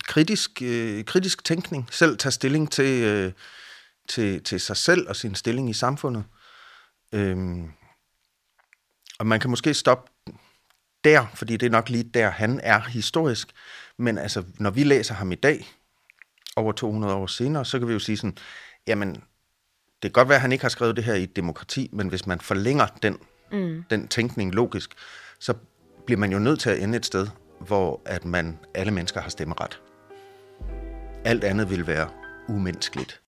kritisk, 0.09 0.63
øh, 0.63 1.05
kritisk 1.05 1.45
tænkning, 1.45 1.89
selv 1.91 2.19
tage 2.19 2.33
stilling 2.33 2.73
til, 2.73 3.03
øh, 3.03 3.33
til, 4.09 4.43
til 4.45 4.61
sig 4.61 4.77
selv 4.77 5.09
og 5.09 5.17
sin 5.17 5.35
stilling 5.35 5.71
i 5.71 5.73
samfundet. 5.73 6.25
Øhm, 7.13 7.71
og 9.19 9.27
man 9.27 9.41
kan 9.41 9.51
måske 9.51 9.75
stoppe 9.75 10.11
der, 11.05 11.27
fordi 11.35 11.57
det 11.57 11.67
er 11.67 11.71
nok 11.71 11.89
lige 11.89 12.03
der, 12.03 12.31
han 12.31 12.61
er 12.63 12.81
historisk. 12.81 13.49
Men 13.99 14.19
altså, 14.19 14.45
når 14.59 14.71
vi 14.71 14.85
læser 14.85 15.15
ham 15.15 15.33
i 15.33 15.35
dag, 15.35 15.67
over 16.57 16.73
200 16.73 17.15
år 17.15 17.27
senere, 17.27 17.65
så 17.65 17.79
kan 17.79 17.89
vi 17.89 17.93
jo 17.93 17.99
sige 17.99 18.17
sådan, 18.17 18.37
jamen, 18.87 19.15
det 19.15 20.03
kan 20.03 20.13
godt 20.13 20.29
være, 20.29 20.37
at 20.37 20.43
han 20.43 20.53
ikke 20.53 20.65
har 20.65 20.69
skrevet 20.69 20.97
det 20.97 21.05
her 21.05 21.15
i 21.15 21.23
et 21.23 21.37
demokrati, 21.37 21.91
men 21.93 22.09
hvis 22.09 22.27
man 22.27 22.41
forlænger 22.41 22.87
den, 22.87 23.19
mm. 23.53 23.85
den 23.91 24.09
tænkning 24.09 24.55
logisk, 24.55 24.95
så 25.39 25.55
bliver 26.07 26.19
man 26.19 26.33
jo 26.33 26.39
nødt 26.39 26.61
til 26.61 26.71
at 26.71 26.83
ende 26.83 26.99
et 26.99 27.07
sted, 27.07 27.29
hvor 27.61 28.03
at 28.05 28.25
man 28.25 28.59
alle 28.75 28.93
mennesker 28.93 29.21
har 29.21 29.29
stemmeret. 29.29 29.83
Alt 31.25 31.45
andet 31.45 31.71
vil 31.71 31.87
være 31.87 32.11
umenneskeligt. 32.49 33.23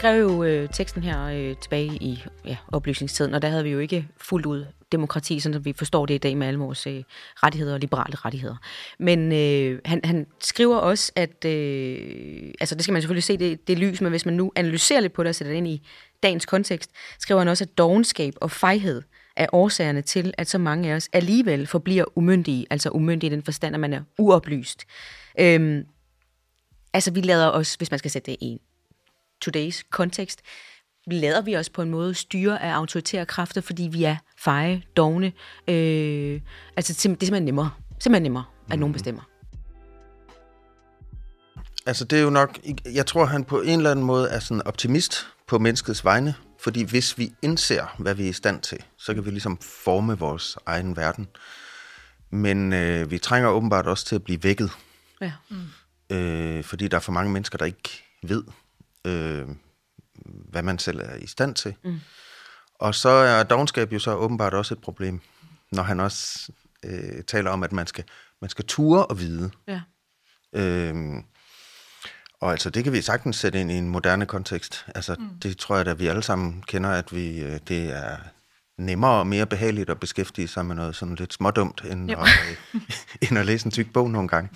Skrev 0.00 0.20
jo 0.20 0.44
øh, 0.44 0.68
teksten 0.68 1.02
her 1.02 1.24
øh, 1.24 1.56
tilbage 1.56 1.86
i 1.86 2.24
ja, 2.46 2.56
oplysningstiden, 2.72 3.34
og 3.34 3.42
der 3.42 3.48
havde 3.48 3.64
vi 3.64 3.70
jo 3.70 3.78
ikke 3.78 4.08
fuldt 4.16 4.46
ud 4.46 4.66
demokrati, 4.92 5.40
sådan 5.40 5.54
som 5.54 5.64
vi 5.64 5.72
forstår 5.72 6.06
det 6.06 6.14
i 6.14 6.18
dag 6.18 6.36
med 6.36 6.46
alle 6.46 6.60
vores 6.60 6.86
øh, 6.86 7.02
rettigheder 7.36 7.74
og 7.74 7.80
liberale 7.80 8.16
rettigheder. 8.16 8.56
Men 8.98 9.32
øh, 9.32 9.80
han, 9.84 10.00
han 10.04 10.26
skriver 10.40 10.76
også, 10.76 11.12
at, 11.16 11.44
øh, 11.44 12.52
altså 12.60 12.74
det 12.74 12.82
skal 12.84 12.92
man 12.92 13.02
selvfølgelig 13.02 13.24
se 13.24 13.36
det, 13.36 13.68
det 13.68 13.78
lys, 13.78 14.00
men 14.00 14.10
hvis 14.10 14.26
man 14.26 14.34
nu 14.34 14.52
analyserer 14.56 15.00
lidt 15.00 15.12
på 15.12 15.22
det 15.22 15.28
og 15.28 15.34
sætter 15.34 15.52
det 15.52 15.58
ind 15.58 15.68
i 15.68 15.82
dagens 16.22 16.46
kontekst, 16.46 16.90
skriver 17.18 17.40
han 17.40 17.48
også, 17.48 17.64
at 17.64 17.78
dogenskab 17.78 18.34
og 18.40 18.50
fejhed 18.50 19.02
er 19.36 19.46
årsagerne 19.52 20.02
til, 20.02 20.34
at 20.38 20.48
så 20.48 20.58
mange 20.58 20.90
af 20.90 20.96
os 20.96 21.08
alligevel 21.12 21.66
forbliver 21.66 22.04
umyndige, 22.14 22.66
altså 22.70 22.90
umyndige 22.90 23.30
i 23.30 23.34
den 23.34 23.42
forstand, 23.42 23.74
at 23.74 23.80
man 23.80 23.92
er 23.92 24.00
uoplyst. 24.18 24.84
Øhm, 25.40 25.84
altså 26.92 27.10
vi 27.10 27.20
lader 27.20 27.48
os, 27.48 27.74
hvis 27.74 27.90
man 27.90 27.98
skal 27.98 28.10
sætte 28.10 28.30
det 28.30 28.36
i 28.40 28.44
en 28.44 28.58
today's 29.46 29.82
kontekst, 29.90 30.40
lader 31.06 31.42
vi 31.42 31.56
os 31.56 31.70
på 31.70 31.82
en 31.82 31.90
måde 31.90 32.14
styre 32.14 32.62
af 32.62 32.72
autoritære 32.72 33.26
kræfter, 33.26 33.60
fordi 33.60 33.88
vi 33.92 34.04
er 34.04 34.16
feje, 34.38 34.82
dogne. 34.96 35.32
Øh, 35.68 36.40
altså 36.76 36.92
det 36.92 36.98
er 36.98 37.00
simpelthen 37.00 37.42
nemmere. 37.42 37.70
Simpelthen 37.98 38.22
nemmere, 38.22 38.44
at 38.70 38.78
nogen 38.78 38.90
mhm. 38.90 38.92
bestemmer. 38.92 39.22
Altså 41.86 42.04
det 42.04 42.18
er 42.18 42.22
jo 42.22 42.30
nok, 42.30 42.58
jeg 42.94 43.06
tror 43.06 43.24
han 43.24 43.44
på 43.44 43.60
en 43.60 43.78
eller 43.78 43.90
anden 43.90 44.04
måde 44.04 44.28
er 44.28 44.40
sådan 44.40 44.62
optimist 44.66 45.26
på 45.46 45.58
menneskets 45.58 46.04
vegne, 46.04 46.34
fordi 46.60 46.82
hvis 46.82 47.18
vi 47.18 47.32
indser, 47.42 47.94
hvad 47.98 48.14
vi 48.14 48.24
er 48.24 48.28
i 48.28 48.32
stand 48.32 48.60
til, 48.60 48.78
så 48.98 49.14
kan 49.14 49.24
vi 49.24 49.30
ligesom 49.30 49.58
forme 49.84 50.18
vores 50.18 50.58
egen 50.66 50.96
verden. 50.96 51.28
Men 52.30 52.72
øh, 52.72 53.10
vi 53.10 53.18
trænger 53.18 53.50
åbenbart 53.50 53.86
også 53.86 54.06
til 54.06 54.14
at 54.14 54.24
blive 54.24 54.42
vækket. 54.42 54.70
Ja. 55.20 55.32
Mm. 55.48 56.16
Øh, 56.16 56.64
fordi 56.64 56.88
der 56.88 56.96
er 56.96 57.00
for 57.00 57.12
mange 57.12 57.32
mennesker, 57.32 57.58
der 57.58 57.64
ikke 57.64 58.02
ved, 58.22 58.44
øh, 59.06 59.48
hvad 60.24 60.62
man 60.62 60.78
selv 60.78 61.00
er 61.00 61.14
i 61.14 61.26
stand 61.26 61.54
til. 61.54 61.74
Mm. 61.84 62.00
Og 62.74 62.94
så 62.94 63.08
er 63.08 63.42
dogenskab 63.42 63.92
jo 63.92 63.98
så 63.98 64.14
åbenbart 64.14 64.54
også 64.54 64.74
et 64.74 64.80
problem, 64.80 65.20
når 65.72 65.82
han 65.82 66.00
også 66.00 66.52
øh, 66.84 67.24
taler 67.24 67.50
om, 67.50 67.62
at 67.62 67.72
man 67.72 67.86
skal, 67.86 68.04
man 68.40 68.50
skal 68.50 68.64
ture 68.64 69.06
og 69.06 69.18
vide. 69.18 69.50
Ja. 69.68 69.80
Øhm, 70.52 71.24
og 72.40 72.50
altså, 72.50 72.70
det 72.70 72.84
kan 72.84 72.92
vi 72.92 73.02
sagtens 73.02 73.36
sætte 73.36 73.60
ind 73.60 73.70
i 73.70 73.74
en 73.74 73.88
moderne 73.88 74.26
kontekst. 74.26 74.86
Altså, 74.94 75.16
mm. 75.18 75.40
det 75.42 75.58
tror 75.58 75.76
jeg, 75.76 75.86
at 75.86 75.98
vi 75.98 76.06
alle 76.06 76.22
sammen 76.22 76.62
kender, 76.66 76.90
at 76.90 77.14
vi, 77.14 77.40
øh, 77.40 77.60
det 77.68 77.92
er 77.92 78.16
nemmere 78.80 79.10
og 79.10 79.26
mere 79.26 79.46
behageligt 79.46 79.90
at 79.90 80.00
beskæftige 80.00 80.48
sig 80.48 80.66
med 80.66 80.76
noget 80.76 80.96
sådan 80.96 81.14
lidt 81.14 81.32
smådumt, 81.32 81.82
end, 81.90 82.10
at, 82.10 82.18
øh, 82.18 82.80
end 83.30 83.38
at 83.38 83.46
læse 83.46 83.66
en 83.66 83.70
tyk 83.72 83.92
bog 83.92 84.10
nogle 84.10 84.28
gange. 84.28 84.50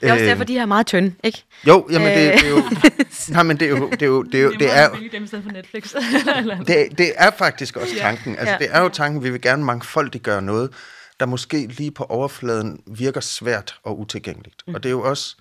det 0.00 0.08
er 0.08 0.12
også 0.12 0.24
derfor, 0.30 0.44
de 0.44 0.52
her 0.52 0.62
er 0.62 0.66
meget 0.66 0.86
tynde, 0.86 1.14
ikke? 1.24 1.44
Jo, 1.66 1.88
jamen 1.90 2.08
det, 2.08 2.32
det 2.34 2.46
er 2.46 2.50
jo... 2.50 2.62
nej, 3.34 3.42
men 3.42 3.60
det 3.60 3.66
er 3.66 3.70
jo... 3.70 3.90
Det 3.90 4.02
er 4.02 4.06
jo, 4.06 4.22
det 4.22 4.34
er, 4.34 4.44
jo, 4.44 4.52
det 4.52 4.76
er, 4.76 4.88
dem 5.12 5.28
for 5.28 5.52
Netflix. 5.52 5.94
det, 6.66 6.98
det 6.98 7.12
er 7.16 7.30
faktisk 7.30 7.76
også 7.76 7.94
tanken. 7.98 8.36
Altså, 8.36 8.56
det 8.58 8.68
er 8.70 8.80
jo 8.80 8.88
tanken, 8.88 9.22
vi 9.22 9.30
vil 9.30 9.40
gerne 9.40 9.64
mangfoldiggøre 9.64 10.42
noget, 10.42 10.70
der 11.20 11.26
måske 11.26 11.66
lige 11.66 11.90
på 11.90 12.04
overfladen 12.04 12.82
virker 12.86 13.20
svært 13.20 13.74
og 13.84 14.00
utilgængeligt. 14.00 14.62
Mm. 14.66 14.74
Og 14.74 14.82
det 14.82 14.88
er 14.88 14.90
jo 14.90 15.02
også 15.02 15.36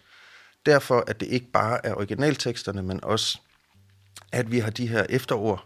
derfor, 0.65 1.03
at 1.07 1.19
det 1.19 1.25
ikke 1.25 1.51
bare 1.51 1.85
er 1.85 1.93
originalteksterne, 1.93 2.83
men 2.83 3.03
også, 3.03 3.39
at 4.31 4.51
vi 4.51 4.59
har 4.59 4.69
de 4.69 4.87
her 4.87 5.05
efterord, 5.09 5.65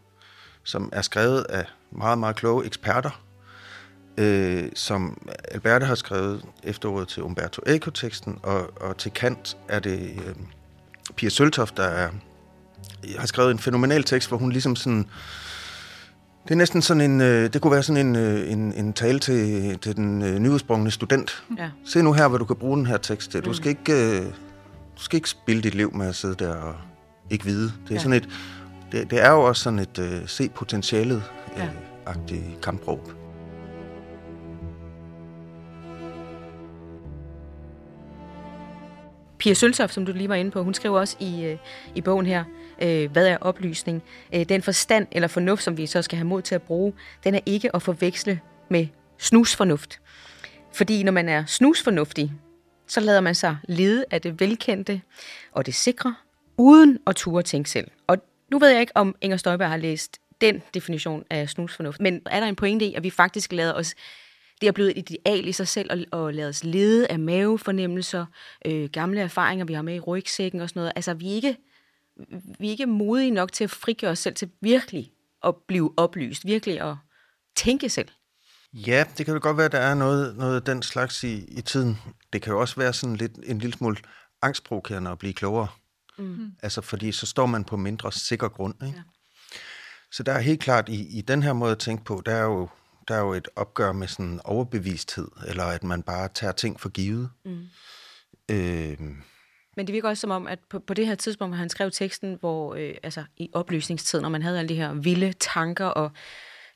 som 0.64 0.90
er 0.92 1.02
skrevet 1.02 1.44
af 1.50 1.66
meget, 1.96 2.18
meget 2.18 2.36
kloge 2.36 2.66
eksperter, 2.66 3.22
øh, 4.18 4.64
som 4.76 5.28
Alberte 5.52 5.86
har 5.86 5.96
skrevet 5.96 6.46
efterordet 6.64 7.08
til 7.08 7.24
Umberto 7.24 7.62
Eco-teksten, 7.66 8.40
og, 8.44 8.82
og 8.82 8.98
til 8.98 9.12
Kant 9.12 9.58
er 9.68 9.80
det 9.80 10.00
øh, 10.00 10.36
Pia 11.16 11.30
Søltoft, 11.30 11.78
der 11.78 11.84
er, 11.84 12.10
har 13.18 13.28
skrevet 13.28 13.52
en 13.52 13.60
fænomenal 13.60 14.04
tekst, 14.04 14.30
hvor 14.30 14.38
hun 14.38 14.52
ligesom 14.52 14.76
sådan... 14.76 15.06
Det 16.44 16.52
er 16.52 16.56
næsten 16.56 16.82
sådan 16.82 17.02
en, 17.02 17.22
øh, 17.22 17.54
det 17.54 17.62
kunne 17.62 17.72
være 17.72 17.84
sådan 17.84 18.08
en, 18.08 18.16
øh, 18.16 18.52
en, 18.52 18.74
en 18.74 18.94
tale 18.94 19.20
til, 19.20 19.80
til 19.80 19.96
den 19.96 20.22
øh, 20.22 20.40
nyudsprungne 20.40 20.92
student. 20.92 21.44
Ja. 21.58 21.70
Se 21.86 22.02
nu 22.02 22.14
her, 22.14 22.28
hvad 22.28 22.40
du 22.40 22.46
kan 22.46 22.56
bruge 22.56 22.78
den 22.78 22.86
her 22.86 22.98
tekst 22.98 23.32
til. 23.32 23.42
Du 23.42 23.50
mm. 23.50 23.54
skal 23.54 23.70
ikke, 23.70 23.94
øh, 23.94 24.26
du 24.98 25.04
skal 25.04 25.18
ikke 25.18 25.30
spille 25.30 25.62
dit 25.62 25.76
liv 25.76 25.94
med 25.94 26.08
at 26.08 26.16
sidde 26.16 26.36
der 26.36 26.56
og 26.56 26.76
ikke 27.30 27.46
vide. 27.46 27.64
Det 27.64 27.90
er 27.90 27.96
ja. 27.96 28.00
sådan 28.00 28.14
et, 28.14 28.30
det, 28.92 29.12
det 29.12 29.24
er 29.24 29.32
jo 29.32 29.42
også 29.42 29.64
sådan 29.64 29.80
et 29.80 30.00
øh, 30.00 30.28
se 30.28 30.50
potentialet 30.50 31.24
ja. 31.58 31.70
øh, 32.32 32.62
kampråb. 32.62 33.24
Pia 39.44 39.54
Søltoft, 39.54 39.94
som 39.94 40.06
du 40.06 40.12
lige 40.12 40.30
var 40.30 40.36
inde 40.36 40.52
på, 40.52 40.64
hun 40.64 40.74
skriver 40.74 41.00
også 41.00 41.18
i, 41.20 41.46
øh, 41.46 41.58
i 41.96 42.02
bogen 42.02 42.26
her, 42.26 42.44
øh, 42.82 43.12
hvad 43.12 43.28
er 43.28 43.38
oplysning? 43.38 44.04
Øh, 44.36 44.50
den 44.50 44.62
forstand 44.62 45.08
eller 45.12 45.28
fornuft, 45.28 45.64
som 45.64 45.78
vi 45.78 45.86
så 45.86 46.02
skal 46.02 46.18
have 46.18 46.28
mod 46.28 46.42
til 46.42 46.56
at 46.56 46.62
bruge, 46.62 46.94
den 47.24 47.36
er 47.36 47.40
ikke 47.46 47.76
at 47.76 47.82
forveksle 47.82 48.40
med 48.70 48.88
snusfornuft. 49.18 50.00
Fordi 50.74 51.04
når 51.04 51.12
man 51.12 51.30
er 51.30 51.46
snusfornuftig, 51.46 52.32
så 52.88 53.00
lader 53.00 53.22
man 53.22 53.36
sig 53.36 53.58
lede 53.68 54.06
af 54.12 54.22
det 54.22 54.40
velkendte 54.40 55.02
og 55.52 55.66
det 55.66 55.76
sikre, 55.76 56.16
uden 56.58 57.00
at 57.08 57.16
ture 57.16 57.44
tænke 57.44 57.70
selv. 57.70 57.92
Og 58.08 58.18
nu 58.52 58.60
ved 58.60 58.70
jeg 58.70 58.80
ikke, 58.82 58.98
om 58.98 59.16
Inger 59.22 59.38
Støjberg 59.38 59.70
har 59.70 59.78
læst 59.78 60.20
den 60.42 60.62
definition 60.74 61.24
af 61.30 61.50
snusfornuft, 61.50 62.02
men 62.02 62.22
er 62.26 62.40
der 62.40 62.48
en 62.48 62.56
pointe 62.56 62.86
i, 62.86 62.94
at 62.94 63.04
vi 63.04 63.10
faktisk 63.10 63.52
lader 63.52 63.74
os 63.74 63.96
det 64.64 64.68
er 64.68 64.72
blevet 64.72 65.00
et 65.00 65.10
ideal 65.10 65.48
i 65.48 65.52
sig 65.52 65.68
selv 65.68 65.92
at, 65.92 66.20
at 66.20 66.36
lade 66.36 66.50
os 66.50 66.64
lede 66.64 67.08
af 67.08 67.20
mavefornemmelser, 67.20 68.26
øh, 68.66 68.90
gamle 68.90 69.22
erfaringer, 69.22 69.66
vi 69.66 69.74
har 69.74 69.82
med 69.82 69.96
i 69.96 70.00
rygsækken 70.00 70.62
og 70.62 70.70
sådan 70.70 70.80
noget. 70.80 70.94
Altså, 70.96 71.14
vi 71.14 71.32
er, 71.32 71.36
ikke, 71.36 71.58
vi 72.60 72.68
er 72.68 72.72
ikke 72.72 72.86
modige 72.86 73.32
nok 73.32 73.52
til 73.52 73.64
at 73.64 73.70
frigøre 73.70 74.12
os 74.12 74.20
selv 74.20 74.36
til 74.36 74.50
virkelig 74.62 75.12
at 75.44 75.56
blive 75.68 75.94
oplyst, 75.98 76.46
virkelig 76.46 76.82
at 76.82 76.96
tænke 77.56 77.90
selv. 77.90 78.08
Ja, 78.74 79.06
det 79.18 79.26
kan 79.26 79.34
jo 79.34 79.40
godt 79.44 79.58
være, 79.58 79.66
at 79.66 79.72
der 79.72 79.80
er 79.80 79.96
noget, 79.96 80.38
noget 80.38 80.56
af 80.56 80.62
den 80.62 80.82
slags 80.82 81.24
i, 81.24 81.46
i 81.48 81.62
tiden. 81.62 81.98
Det 82.34 82.42
kan 82.42 82.54
jo 82.54 82.60
også 82.60 82.76
være 82.76 82.94
sådan 82.94 83.16
lidt 83.16 83.32
en 83.44 83.60
lille 83.60 83.78
smule 83.78 83.98
angstprovokerende 84.42 85.12
at 85.12 85.20
blive 85.20 85.34
klogere. 85.34 85.68
Mm. 86.18 86.52
Altså, 86.62 86.82
fordi 86.82 87.12
så 87.12 87.26
står 87.26 87.46
man 87.46 87.64
på 87.64 87.78
mindre 87.78 88.12
sikker 88.12 88.48
grund. 88.48 88.76
Ikke? 88.86 88.98
Ja. 88.98 89.04
Så 90.14 90.24
der 90.24 90.32
er 90.32 90.40
helt 90.40 90.60
klart, 90.60 90.90
i, 90.90 91.18
i 91.18 91.22
den 91.22 91.44
her 91.44 91.54
måde 91.54 91.72
at 91.72 91.80
tænke 91.80 92.04
på, 92.04 92.22
der 92.26 92.32
er 92.36 92.44
jo, 92.44 92.70
der 93.08 93.16
er 93.16 93.20
jo 93.20 93.34
et 93.34 93.48
opgør 93.56 93.92
med 93.92 94.08
sådan 94.08 94.40
overbevidsthed, 94.44 95.28
eller 95.48 95.64
at 95.64 95.84
man 95.84 96.04
bare 96.04 96.30
tager 96.34 96.54
ting 96.54 96.80
for 96.80 96.90
givet. 96.90 97.30
Mm. 97.46 97.68
Øh, 98.52 98.98
men 99.78 99.88
det 99.88 99.94
virker 99.94 100.10
også 100.10 100.22
som 100.22 100.32
om, 100.32 100.48
at 100.48 100.60
på, 100.70 100.80
på 100.80 100.94
det 100.94 101.08
her 101.08 101.16
tidspunkt, 101.16 101.50
hvor 101.50 101.58
han 101.58 101.70
skrev 101.70 101.92
teksten, 101.92 102.38
hvor 102.40 102.76
øh, 102.76 102.96
altså 103.04 103.24
i 103.38 103.50
oplysningstiden, 103.54 104.24
når 104.24 104.30
man 104.30 104.42
havde 104.42 104.60
alle 104.60 104.70
de 104.70 104.76
her 104.76 104.94
vilde 104.94 105.34
tanker 105.34 105.86
og 105.86 106.12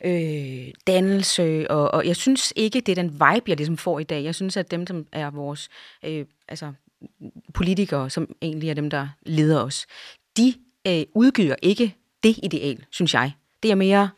øh, 0.05 0.67
dannelse, 0.87 1.71
og, 1.71 1.93
og 1.93 2.07
jeg 2.07 2.15
synes 2.15 2.53
ikke, 2.55 2.81
det 2.81 2.91
er 2.91 3.03
den 3.03 3.13
vibe, 3.13 3.49
jeg 3.49 3.57
ligesom 3.57 3.77
får 3.77 3.99
i 3.99 4.03
dag. 4.03 4.23
Jeg 4.23 4.35
synes, 4.35 4.57
at 4.57 4.71
dem, 4.71 4.87
som 4.87 5.07
er 5.11 5.29
vores 5.29 5.69
øh, 6.03 6.25
altså, 6.47 6.73
politikere, 7.53 8.09
som 8.09 8.35
egentlig 8.41 8.69
er 8.69 8.73
dem, 8.73 8.89
der 8.89 9.07
leder 9.21 9.61
os, 9.61 9.85
de 10.37 10.53
øh, 10.87 11.03
udgyder 11.15 11.55
ikke 11.61 11.95
det 12.23 12.39
ideal, 12.43 12.85
synes 12.91 13.13
jeg. 13.13 13.31
Det 13.63 13.71
er 13.71 13.75
mere, 13.75 14.09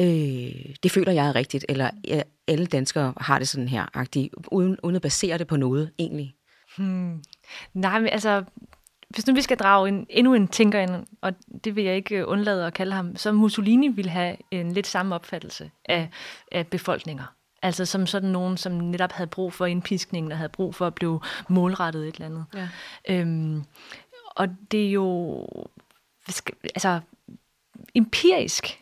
øh, 0.00 0.74
det 0.82 0.90
føler 0.90 1.12
jeg 1.12 1.28
er 1.28 1.34
rigtigt, 1.34 1.66
eller 1.68 1.90
ja, 2.08 2.22
alle 2.48 2.66
danskere 2.66 3.14
har 3.16 3.38
det 3.38 3.48
sådan 3.48 3.68
her, 3.68 3.86
agtigt, 3.94 4.34
uden, 4.52 4.76
uden 4.82 4.96
at 4.96 5.02
basere 5.02 5.38
det 5.38 5.46
på 5.46 5.56
noget, 5.56 5.90
egentlig. 5.98 6.34
Hmm. 6.76 7.22
Nej, 7.74 7.98
men 7.98 8.08
altså, 8.08 8.44
hvis 9.10 9.26
nu 9.26 9.34
vi 9.34 9.42
skal 9.42 9.56
drage 9.56 9.88
en, 9.88 10.06
endnu 10.10 10.34
en 10.34 10.48
tænker 10.48 10.80
ind, 10.80 11.06
og 11.20 11.32
det 11.64 11.76
vil 11.76 11.84
jeg 11.84 11.96
ikke 11.96 12.26
undlade 12.26 12.66
at 12.66 12.74
kalde 12.74 12.92
ham, 12.92 13.16
så 13.16 13.32
Mussolini 13.32 13.88
ville 13.88 14.10
have 14.10 14.36
en 14.50 14.72
lidt 14.72 14.86
samme 14.86 15.14
opfattelse 15.14 15.70
af, 15.84 16.08
af 16.52 16.66
befolkninger. 16.66 17.24
Altså 17.62 17.86
som 17.86 18.06
sådan 18.06 18.30
nogen, 18.30 18.56
som 18.56 18.72
netop 18.72 19.12
havde 19.12 19.28
brug 19.28 19.52
for 19.52 19.66
indpiskningen, 19.66 20.32
og 20.32 20.38
havde 20.38 20.48
brug 20.48 20.74
for 20.74 20.86
at 20.86 20.94
blive 20.94 21.20
målrettet 21.48 22.08
et 22.08 22.14
eller 22.14 22.26
andet. 22.26 22.44
Ja. 22.54 22.68
Øhm, 23.08 23.64
og 24.36 24.48
det 24.70 24.86
er 24.86 24.90
jo, 24.90 25.46
altså 26.62 27.00
empirisk, 27.94 28.80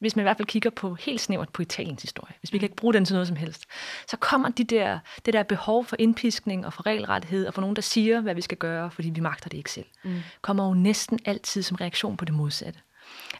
hvis 0.00 0.16
man 0.16 0.22
i 0.22 0.24
hvert 0.24 0.36
fald 0.36 0.48
kigger 0.48 0.70
på 0.70 0.94
helt 0.94 1.20
snævert 1.20 1.48
på 1.48 1.62
Italiens 1.62 2.02
historie, 2.02 2.34
hvis 2.40 2.52
vi 2.52 2.58
kan 2.58 2.66
ikke 2.66 2.76
bruge 2.76 2.94
den 2.94 3.04
til 3.04 3.14
noget 3.14 3.28
som 3.28 3.36
helst, 3.36 3.64
så 4.08 4.16
kommer 4.16 4.48
de 4.48 4.64
der, 4.64 4.98
det 5.26 5.34
der 5.34 5.42
behov 5.42 5.84
for 5.84 5.96
indpiskning 5.98 6.66
og 6.66 6.72
for 6.72 6.86
regelrettighed 6.86 7.46
og 7.46 7.54
for 7.54 7.60
nogen, 7.60 7.76
der 7.76 7.82
siger, 7.82 8.20
hvad 8.20 8.34
vi 8.34 8.40
skal 8.40 8.58
gøre, 8.58 8.90
fordi 8.90 9.10
vi 9.10 9.20
magter 9.20 9.48
det 9.48 9.58
ikke 9.58 9.72
selv, 9.72 9.86
mm. 10.04 10.20
kommer 10.42 10.68
jo 10.68 10.74
næsten 10.74 11.18
altid 11.24 11.62
som 11.62 11.74
reaktion 11.74 12.16
på 12.16 12.24
det 12.24 12.34
modsatte. 12.34 12.80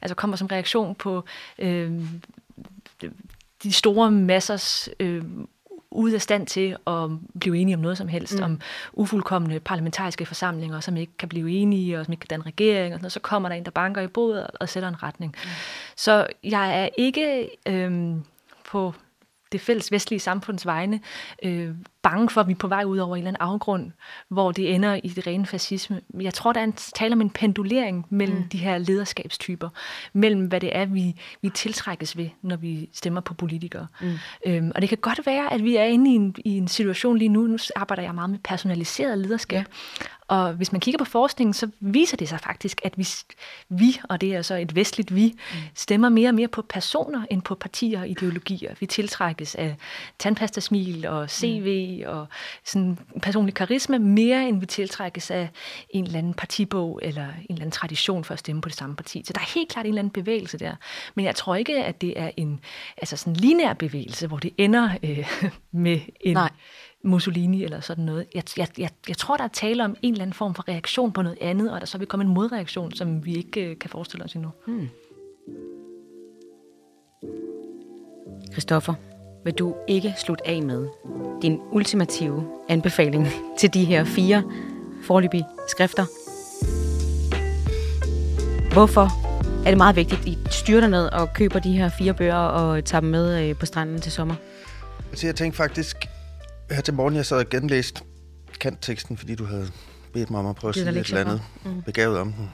Altså 0.03 0.15
kommer 0.15 0.37
som 0.37 0.47
reaktion 0.47 0.95
på 0.95 1.25
øh, 1.59 2.03
de 3.63 3.73
store 3.73 4.11
massers 4.11 4.89
øh, 5.01 5.23
ude 5.91 6.15
af 6.15 6.23
stand 6.23 6.47
til 6.47 6.77
at 6.87 7.11
blive 7.41 7.59
enige 7.59 7.75
om 7.75 7.81
noget 7.81 7.99
som 7.99 8.09
helst, 8.09 8.37
mm. 8.39 8.45
om 8.45 8.61
ufuldkommende 8.93 9.61
parlamentariske 9.61 10.27
forsamlinger, 10.27 10.81
som 10.81 10.97
ikke 10.97 11.13
kan 11.19 11.29
blive 11.29 11.51
enige, 11.51 11.99
og 11.99 12.05
som 12.05 12.13
ikke 12.13 12.21
kan 12.21 12.29
danne 12.29 12.47
regering, 12.47 12.95
og 12.95 12.99
sådan 12.99 13.03
noget, 13.03 13.13
så 13.13 13.21
kommer 13.21 13.49
der 13.49 13.57
en, 13.57 13.65
der 13.65 13.71
banker 13.71 14.01
i 14.01 14.07
bordet 14.07 14.47
og 14.61 14.69
sætter 14.69 14.89
en 14.89 15.03
retning. 15.03 15.35
Mm. 15.45 15.51
Så 15.97 16.27
jeg 16.45 16.83
er 16.83 16.89
ikke 16.99 17.51
øhm, 17.67 18.25
på 18.71 18.95
det 19.53 19.61
fælles 19.61 19.93
vestlige 19.93 20.21
samfunds 20.21 20.67
vegne 20.67 21.01
øh, 21.43 21.75
bange 22.03 22.31
for, 22.31 22.41
at 22.41 22.49
vi 22.49 22.53
er 22.53 22.57
på 22.57 22.69
vej 22.69 22.85
ud 22.85 22.99
over 22.99 23.17
en 23.17 23.21
eller 23.23 23.29
anden 23.29 23.43
afgrund, 23.43 23.91
hvor 24.29 24.53
det 24.53 24.75
ender 24.75 25.01
i 25.05 25.09
det 25.09 25.27
rene 25.27 25.47
fascisme. 25.47 26.01
Jeg 26.21 26.35
tror, 26.35 26.53
der 26.53 26.61
er 26.61 26.65
en 26.65 26.73
tale 26.73 27.13
om 27.13 27.21
en 27.21 27.31
pendulering 27.31 28.07
mellem 28.11 28.39
mm. 28.39 28.49
de 28.49 28.59
her 28.59 28.79
lederskabstyper, 28.79 29.69
mellem 30.13 30.47
hvad 30.47 30.61
det 30.61 30.77
er, 30.77 30.87
vi, 30.87 31.15
vi 31.43 31.51
tiltrækkes 31.51 32.17
ved, 32.17 32.29
når 32.43 32.57
vi 32.57 32.89
stemmer 32.93 33.21
på 33.21 33.35
politikere. 33.35 33.87
Mm. 34.01 34.19
Øhm, 34.47 34.73
og 34.75 34.81
det 34.81 34.89
kan 34.89 34.99
godt 34.99 35.27
være, 35.27 35.53
at 35.53 35.65
vi 35.65 35.77
er 35.77 35.85
inde 35.85 36.11
i 36.11 36.15
en, 36.15 36.35
i 36.45 36.57
en 36.57 36.69
situation 36.69 37.19
lige 37.19 37.29
nu, 37.29 37.47
nu 37.47 37.59
arbejder 37.77 38.03
jeg 38.03 38.15
meget 38.15 38.31
med 38.31 38.39
personaliseret 38.39 39.19
lederskab, 39.19 39.59
ja. 39.59 39.65
Og 40.31 40.53
hvis 40.53 40.73
man 40.73 40.81
kigger 40.81 40.99
på 40.99 41.05
forskningen, 41.05 41.55
så 41.55 41.71
viser 41.81 42.17
det 42.17 42.29
sig 42.29 42.41
faktisk, 42.41 42.81
at 42.85 42.99
vi, 42.99 43.09
vi 43.69 44.01
og 44.09 44.21
det 44.21 44.35
er 44.35 44.43
så 44.43 44.55
et 44.55 44.75
vestligt 44.75 45.15
vi, 45.15 45.27
mm. 45.27 45.59
stemmer 45.75 46.09
mere 46.09 46.29
og 46.29 46.35
mere 46.35 46.49
på 46.49 46.63
personer 46.63 47.25
end 47.31 47.43
på 47.43 47.55
partier 47.55 48.01
og 48.01 48.09
ideologier. 48.09 48.75
Vi 48.81 48.87
tiltrækkes 48.87 49.55
af 49.55 49.77
tandpastasmil 50.19 51.07
og 51.07 51.31
CV 51.31 51.99
mm. 52.05 52.13
og 52.13 52.27
sådan 52.65 52.99
personlig 53.23 53.55
karisma, 53.55 53.99
mere 53.99 54.49
end 54.49 54.61
vi 54.61 54.67
tiltrækkes 54.67 55.31
af 55.31 55.49
en 55.91 56.05
eller 56.05 56.19
anden 56.19 56.35
partibog 56.35 57.01
eller 57.03 57.25
en 57.25 57.35
eller 57.49 57.61
anden 57.61 57.71
tradition 57.71 58.25
for 58.25 58.33
at 58.33 58.39
stemme 58.41 58.63
på 58.63 58.69
det 58.69 58.77
samme 58.77 58.97
parti. 58.97 59.23
Så 59.27 59.33
der 59.33 59.41
er 59.41 59.55
helt 59.55 59.69
klart 59.69 59.87
en 59.87 59.89
eller 59.89 60.03
anden 60.03 60.13
bevægelse 60.13 60.59
der. 60.59 60.75
Men 61.15 61.25
jeg 61.25 61.35
tror 61.35 61.55
ikke, 61.55 61.85
at 61.85 62.01
det 62.01 62.21
er 62.21 62.31
en 62.37 62.61
altså 62.97 63.17
sådan 63.17 63.35
linær 63.35 63.73
bevægelse, 63.73 64.27
hvor 64.27 64.39
det 64.39 64.53
ender 64.59 64.91
øh, 65.03 65.27
med 65.73 66.01
en... 66.21 66.35
Nej 66.35 66.51
Mussolini 67.03 67.65
eller 67.65 67.81
sådan 67.81 68.05
noget. 68.05 68.27
Jeg, 68.35 68.43
jeg, 68.57 68.69
jeg, 68.79 68.91
jeg 69.09 69.17
tror, 69.17 69.37
der 69.37 69.45
er 69.45 69.49
tale 69.49 69.85
om 69.85 69.97
en 70.03 70.13
eller 70.13 70.23
anden 70.23 70.35
form 70.35 70.55
for 70.55 70.69
reaktion 70.69 71.13
på 71.13 71.23
noget 71.23 71.39
andet, 71.41 71.73
og 71.73 71.81
der 71.81 71.87
så 71.87 71.99
vil 71.99 72.07
komme 72.07 72.25
en 72.25 72.31
modreaktion, 72.31 72.93
som 72.93 73.25
vi 73.25 73.35
ikke 73.35 73.71
øh, 73.71 73.79
kan 73.79 73.91
forestille 73.91 74.25
os 74.25 74.35
endnu. 74.35 74.51
Hmm. 74.67 74.89
Christoffer, 78.53 78.95
vil 79.45 79.55
du 79.55 79.75
ikke 79.89 80.15
slutte 80.19 80.49
af 80.49 80.63
med 80.63 80.89
din 81.43 81.61
ultimative 81.73 82.47
anbefaling 82.69 83.29
til 83.59 83.75
de 83.75 83.85
her 83.85 84.05
fire 84.05 84.43
forløbige 85.03 85.47
skrifter? 85.69 86.05
Hvorfor 88.73 89.09
er 89.67 89.71
det 89.71 89.77
meget 89.77 89.97
vigtigt, 89.97 90.21
at 90.21 90.27
I 90.27 90.39
styrer 90.51 90.89
ned 90.89 91.07
og 91.07 91.33
køber 91.35 91.59
de 91.59 91.73
her 91.73 91.89
fire 91.89 92.15
bøger 92.15 92.35
og 92.35 92.85
tager 92.85 93.01
dem 93.01 93.11
med 93.11 93.49
øh, 93.49 93.57
på 93.57 93.67
stranden 93.67 94.01
til 94.01 94.13
sommer? 94.13 94.35
Altså, 95.11 95.27
jeg 95.27 95.35
tænkte 95.35 95.57
faktisk, 95.57 95.97
her 96.71 96.81
til 96.81 96.95
morgen, 96.95 97.17
jeg 97.17 97.27
sad 97.27 97.39
og 97.39 97.49
genlæst 97.49 98.05
kantteksten, 98.61 99.17
fordi 99.17 99.35
du 99.35 99.45
havde 99.45 99.71
bedt 100.13 100.31
mig 100.31 100.41
om 100.41 100.47
at 100.47 100.57
prøve 100.57 100.69
at 100.69 100.75
sige 100.75 100.89
et 100.91 101.07
eller 101.07 101.21
andet 101.21 101.43
mm. 101.65 101.83
begavet 101.83 102.19
om 102.19 102.33
den. 102.33 102.51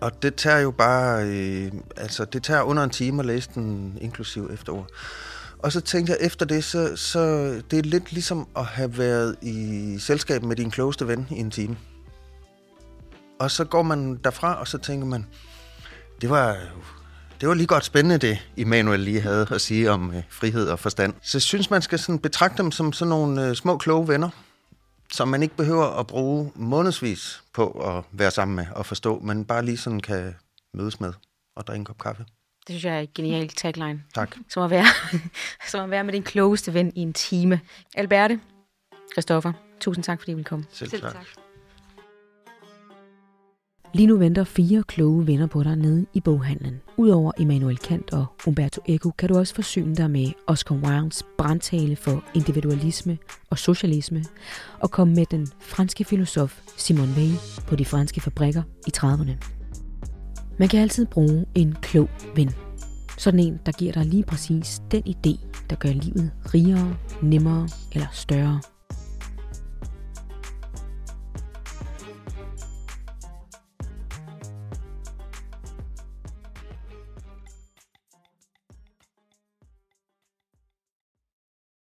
Og 0.00 0.22
det 0.22 0.34
tager 0.34 0.58
jo 0.58 0.70
bare, 0.70 1.24
øh, 1.24 1.72
altså 1.96 2.24
det 2.24 2.42
tager 2.42 2.62
under 2.62 2.84
en 2.84 2.90
time 2.90 3.20
at 3.20 3.26
læse 3.26 3.50
den 3.54 3.98
inklusiv 4.00 4.50
efterord. 4.52 4.86
Og 5.58 5.72
så 5.72 5.80
tænkte 5.80 6.12
jeg 6.12 6.26
efter 6.26 6.46
det, 6.46 6.64
så, 6.64 6.96
så 6.96 7.50
det 7.70 7.78
er 7.78 7.82
lidt 7.82 8.12
ligesom 8.12 8.48
at 8.56 8.64
have 8.64 8.98
været 8.98 9.36
i 9.42 9.96
selskab 9.98 10.42
med 10.42 10.56
din 10.56 10.70
klogeste 10.70 11.08
ven 11.08 11.26
i 11.30 11.34
en 11.34 11.50
time. 11.50 11.76
Og 13.38 13.50
så 13.50 13.64
går 13.64 13.82
man 13.82 14.16
derfra, 14.16 14.60
og 14.60 14.68
så 14.68 14.78
tænker 14.78 15.06
man, 15.06 15.26
det 16.20 16.30
var 16.30 16.56
det 17.40 17.48
var 17.48 17.54
lige 17.54 17.66
godt 17.66 17.84
spændende, 17.84 18.18
det 18.18 18.48
Immanuel 18.56 19.00
lige 19.00 19.20
havde 19.20 19.46
at 19.50 19.60
sige 19.60 19.90
om 19.90 20.14
øh, 20.14 20.22
frihed 20.28 20.68
og 20.68 20.78
forstand. 20.78 21.14
Så 21.22 21.38
jeg 21.38 21.42
synes, 21.42 21.70
man 21.70 21.82
skal 21.82 21.98
sådan 21.98 22.18
betragte 22.18 22.62
dem 22.62 22.72
som 22.72 22.92
sådan 22.92 23.08
nogle 23.08 23.48
øh, 23.48 23.54
små, 23.54 23.78
kloge 23.78 24.08
venner, 24.08 24.30
som 25.12 25.28
man 25.28 25.42
ikke 25.42 25.56
behøver 25.56 25.86
at 25.86 26.06
bruge 26.06 26.52
månedsvis 26.54 27.42
på 27.52 27.70
at 27.70 28.04
være 28.12 28.30
sammen 28.30 28.56
med 28.56 28.66
og 28.74 28.86
forstå, 28.86 29.18
men 29.18 29.44
bare 29.44 29.64
lige 29.64 29.76
sådan 29.76 30.00
kan 30.00 30.34
mødes 30.74 31.00
med 31.00 31.12
og 31.56 31.66
drikke 31.66 31.78
en 31.78 31.84
kop 31.84 31.98
kaffe. 31.98 32.24
Det 32.66 32.68
synes 32.68 32.84
jeg 32.84 32.96
er 32.96 33.00
et 33.00 33.14
genialt 33.14 33.56
tagline. 33.56 34.02
Tak. 34.14 34.36
Som 34.48 34.62
at 34.62 34.70
være, 34.70 34.86
som 35.70 35.84
at 35.84 35.90
være 35.90 36.04
med 36.04 36.12
din 36.12 36.22
klogeste 36.22 36.74
ven 36.74 36.92
i 36.94 37.00
en 37.00 37.12
time. 37.12 37.60
Alberte, 37.94 38.40
Christoffer, 39.12 39.52
tusind 39.80 40.04
tak, 40.04 40.20
fordi 40.20 40.32
I 40.32 40.34
ville 40.34 40.44
komme. 40.44 40.64
Selv, 40.72 40.90
Selv 40.90 41.02
tak. 41.02 41.26
Lige 43.94 44.06
nu 44.06 44.16
venter 44.16 44.44
fire 44.44 44.82
kloge 44.82 45.26
venner 45.26 45.46
på 45.46 45.62
dig 45.62 45.76
nede 45.76 46.06
i 46.14 46.20
boghandlen. 46.20 46.80
Udover 46.96 47.32
Immanuel 47.38 47.78
Kant 47.78 48.12
og 48.12 48.26
Umberto 48.46 48.82
Eco 48.86 49.10
kan 49.10 49.28
du 49.28 49.38
også 49.38 49.54
forsyne 49.54 49.94
dig 49.96 50.10
med 50.10 50.32
Oscar 50.46 50.74
Wildes 50.74 51.22
brandtale 51.38 51.96
for 51.96 52.24
individualisme 52.34 53.18
og 53.50 53.58
socialisme 53.58 54.24
og 54.80 54.90
komme 54.90 55.14
med 55.14 55.26
den 55.26 55.48
franske 55.60 56.04
filosof 56.04 56.60
Simon 56.76 57.08
Weil 57.16 57.34
på 57.66 57.76
de 57.76 57.84
franske 57.84 58.20
fabrikker 58.20 58.62
i 58.86 58.90
30'erne. 58.96 59.32
Man 60.58 60.68
kan 60.68 60.80
altid 60.80 61.06
bruge 61.06 61.46
en 61.54 61.76
klog 61.82 62.08
ven. 62.36 62.50
Sådan 63.18 63.40
en, 63.40 63.60
der 63.66 63.72
giver 63.72 63.92
dig 63.92 64.06
lige 64.06 64.24
præcis 64.24 64.82
den 64.90 65.02
idé, 65.06 65.46
der 65.70 65.76
gør 65.76 65.88
livet 65.88 66.30
rigere, 66.54 66.96
nemmere 67.22 67.68
eller 67.92 68.08
større 68.12 68.60